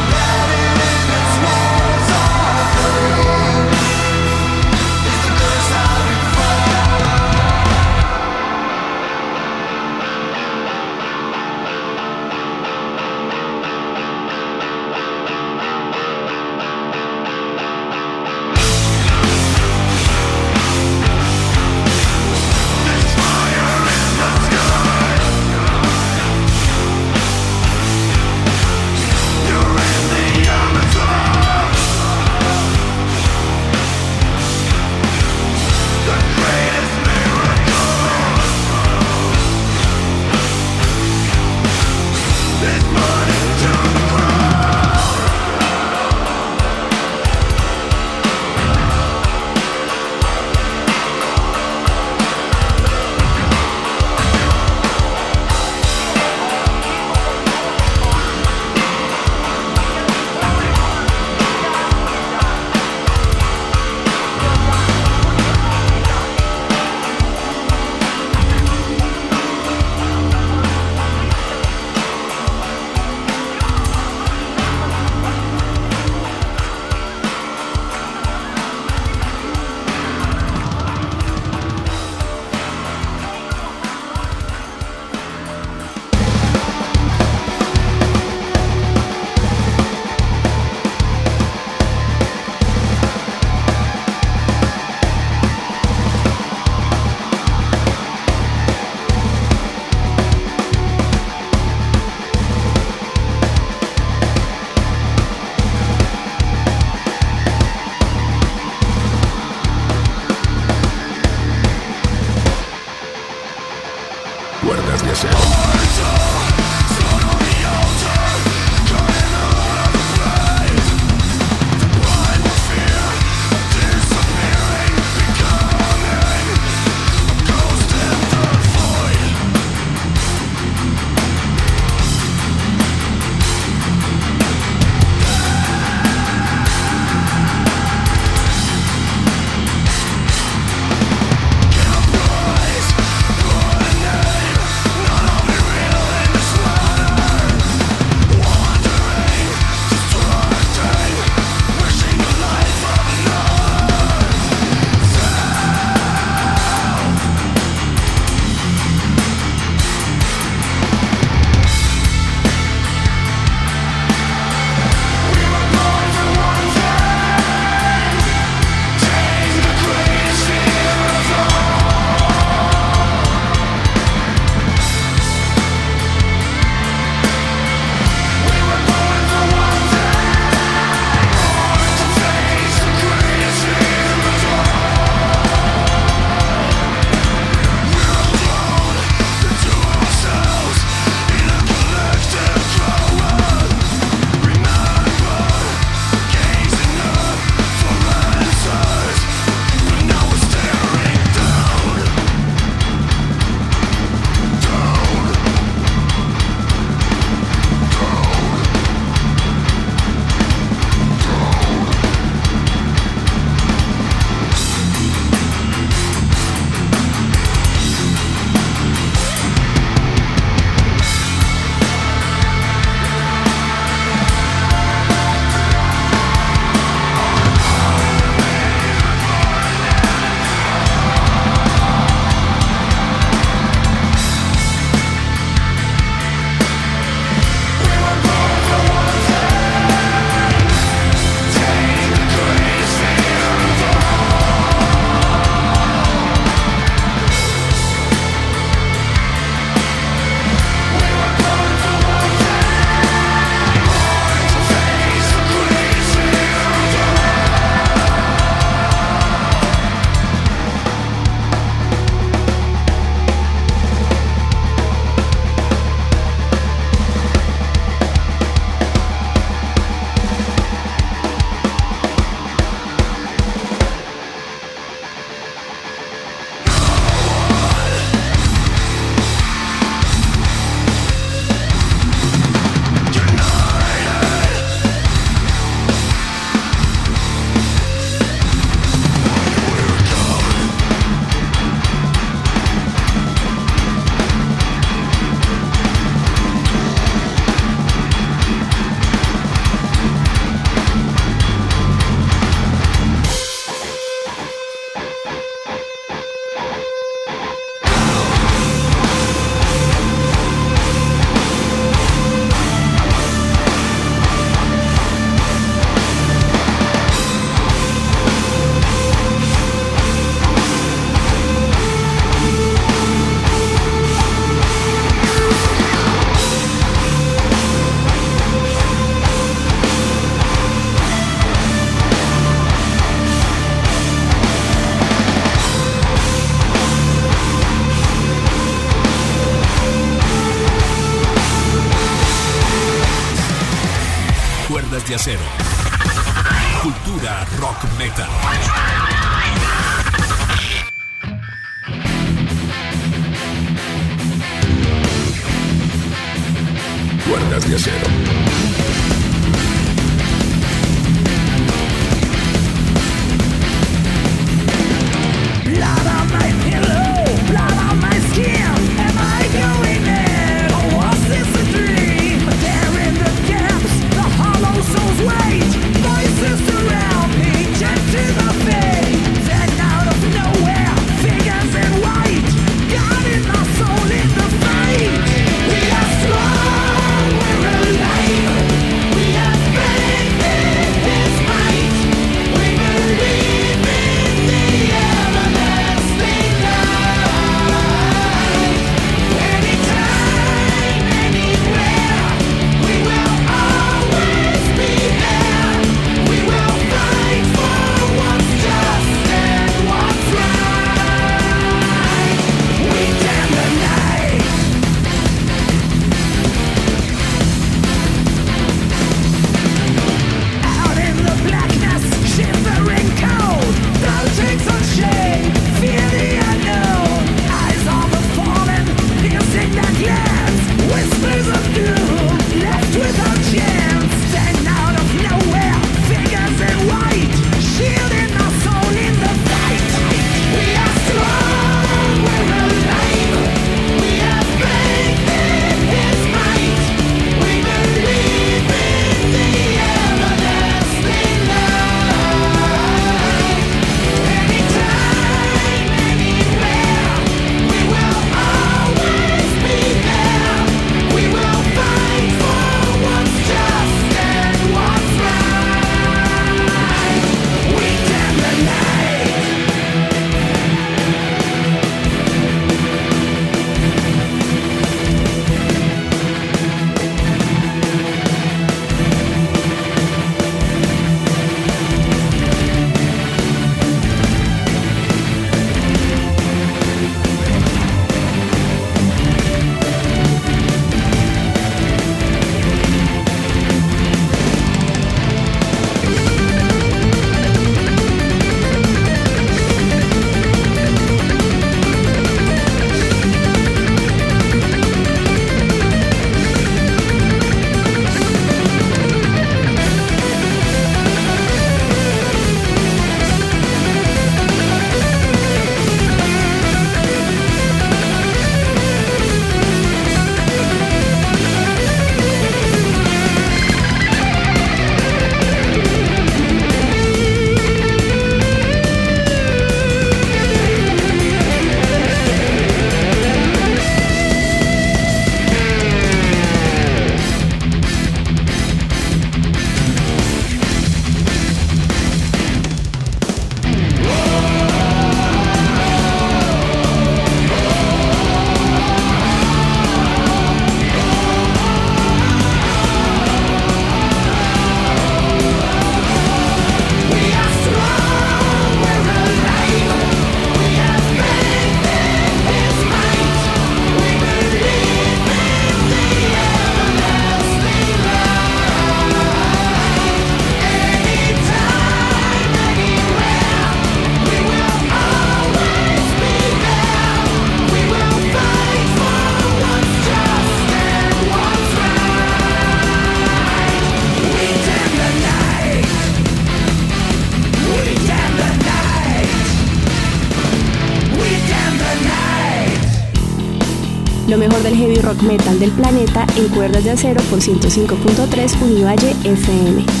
metal 595.21 595.59
del 595.59 595.71
planeta 595.71 596.25
en 596.35 596.47
cuerdas 596.49 596.83
de 596.83 596.91
acero 596.91 597.21
por 597.29 597.39
105.3 597.39 598.61
Univalle 598.61 599.15
FM. 599.23 600.00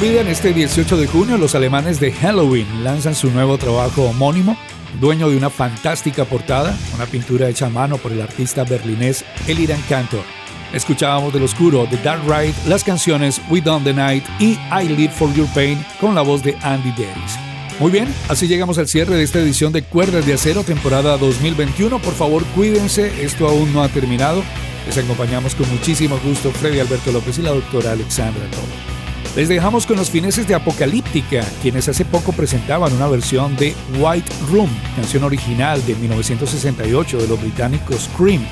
Olviden, 0.00 0.28
este 0.28 0.54
18 0.54 0.96
de 0.96 1.06
junio 1.06 1.36
los 1.36 1.54
alemanes 1.54 2.00
de 2.00 2.10
Halloween 2.10 2.82
lanzan 2.82 3.14
su 3.14 3.30
nuevo 3.30 3.58
trabajo 3.58 4.04
homónimo, 4.04 4.56
dueño 4.98 5.28
de 5.28 5.36
una 5.36 5.50
fantástica 5.50 6.24
portada, 6.24 6.74
una 6.94 7.04
pintura 7.04 7.50
hecha 7.50 7.66
a 7.66 7.68
mano 7.68 7.98
por 7.98 8.10
el 8.10 8.22
artista 8.22 8.64
berlinés 8.64 9.26
Eliran 9.46 9.82
Cantor. 9.90 10.22
Escuchábamos 10.72 11.34
del 11.34 11.42
oscuro 11.42 11.84
de 11.84 11.98
Dark 11.98 12.22
Ride 12.22 12.54
las 12.66 12.82
canciones 12.82 13.42
We 13.50 13.60
Done 13.60 13.84
the 13.84 13.92
Night 13.92 14.24
y 14.38 14.58
I 14.72 14.88
Live 14.88 15.12
for 15.12 15.30
Your 15.34 15.46
Pain 15.52 15.84
con 16.00 16.14
la 16.14 16.22
voz 16.22 16.42
de 16.42 16.56
Andy 16.62 16.92
Davis. 16.92 17.38
Muy 17.78 17.90
bien, 17.90 18.08
así 18.30 18.48
llegamos 18.48 18.78
al 18.78 18.88
cierre 18.88 19.16
de 19.16 19.22
esta 19.22 19.40
edición 19.40 19.70
de 19.70 19.82
Cuerdas 19.82 20.24
de 20.24 20.32
Acero, 20.32 20.64
temporada 20.64 21.18
2021. 21.18 21.98
Por 21.98 22.14
favor, 22.14 22.42
cuídense, 22.54 23.22
esto 23.22 23.46
aún 23.46 23.70
no 23.74 23.82
ha 23.82 23.88
terminado. 23.90 24.42
Les 24.86 24.96
acompañamos 24.96 25.54
con 25.54 25.68
muchísimo 25.68 26.18
gusto 26.24 26.50
Freddy 26.52 26.80
Alberto 26.80 27.12
López 27.12 27.38
y 27.38 27.42
la 27.42 27.50
doctora 27.50 27.92
Alexandra 27.92 28.46
Toro. 28.50 28.69
Les 29.36 29.48
dejamos 29.48 29.86
con 29.86 29.96
los 29.96 30.10
fineses 30.10 30.48
de 30.48 30.56
Apocalíptica, 30.56 31.44
quienes 31.62 31.88
hace 31.88 32.04
poco 32.04 32.32
presentaban 32.32 32.92
una 32.92 33.06
versión 33.06 33.56
de 33.56 33.74
White 34.00 34.30
Room, 34.50 34.68
canción 34.96 35.22
original 35.22 35.84
de 35.86 35.94
1968 35.94 37.16
de 37.16 37.28
los 37.28 37.40
británicos 37.40 38.10
Cream, 38.18 38.44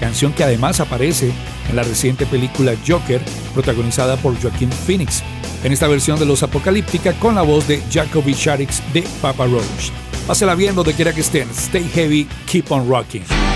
canción 0.00 0.32
que 0.32 0.42
además 0.42 0.80
aparece 0.80 1.32
en 1.68 1.76
la 1.76 1.82
reciente 1.82 2.24
película 2.24 2.72
Joker, 2.86 3.20
protagonizada 3.52 4.16
por 4.16 4.40
Joaquin 4.40 4.72
Phoenix, 4.72 5.22
en 5.64 5.72
esta 5.72 5.86
versión 5.86 6.18
de 6.18 6.24
los 6.24 6.42
Apocalíptica 6.42 7.12
con 7.12 7.34
la 7.34 7.42
voz 7.42 7.68
de 7.68 7.82
Jacoby 7.92 8.32
Shaddix 8.32 8.82
de 8.94 9.04
Papa 9.20 9.44
Roach. 9.44 9.90
Pásela 10.26 10.54
bien 10.54 10.74
donde 10.74 10.94
quiera 10.94 11.12
que 11.12 11.20
estén. 11.20 11.50
Stay 11.50 11.86
heavy, 11.94 12.26
keep 12.46 12.70
on 12.70 12.88
rocking. 12.88 13.51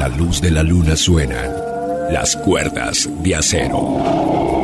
la 0.00 0.08
luz 0.08 0.40
de 0.40 0.50
la 0.50 0.62
luna 0.62 0.96
suenan 0.96 1.52
las 2.10 2.34
cuerdas 2.34 3.06
de 3.22 3.36
acero. 3.36 4.59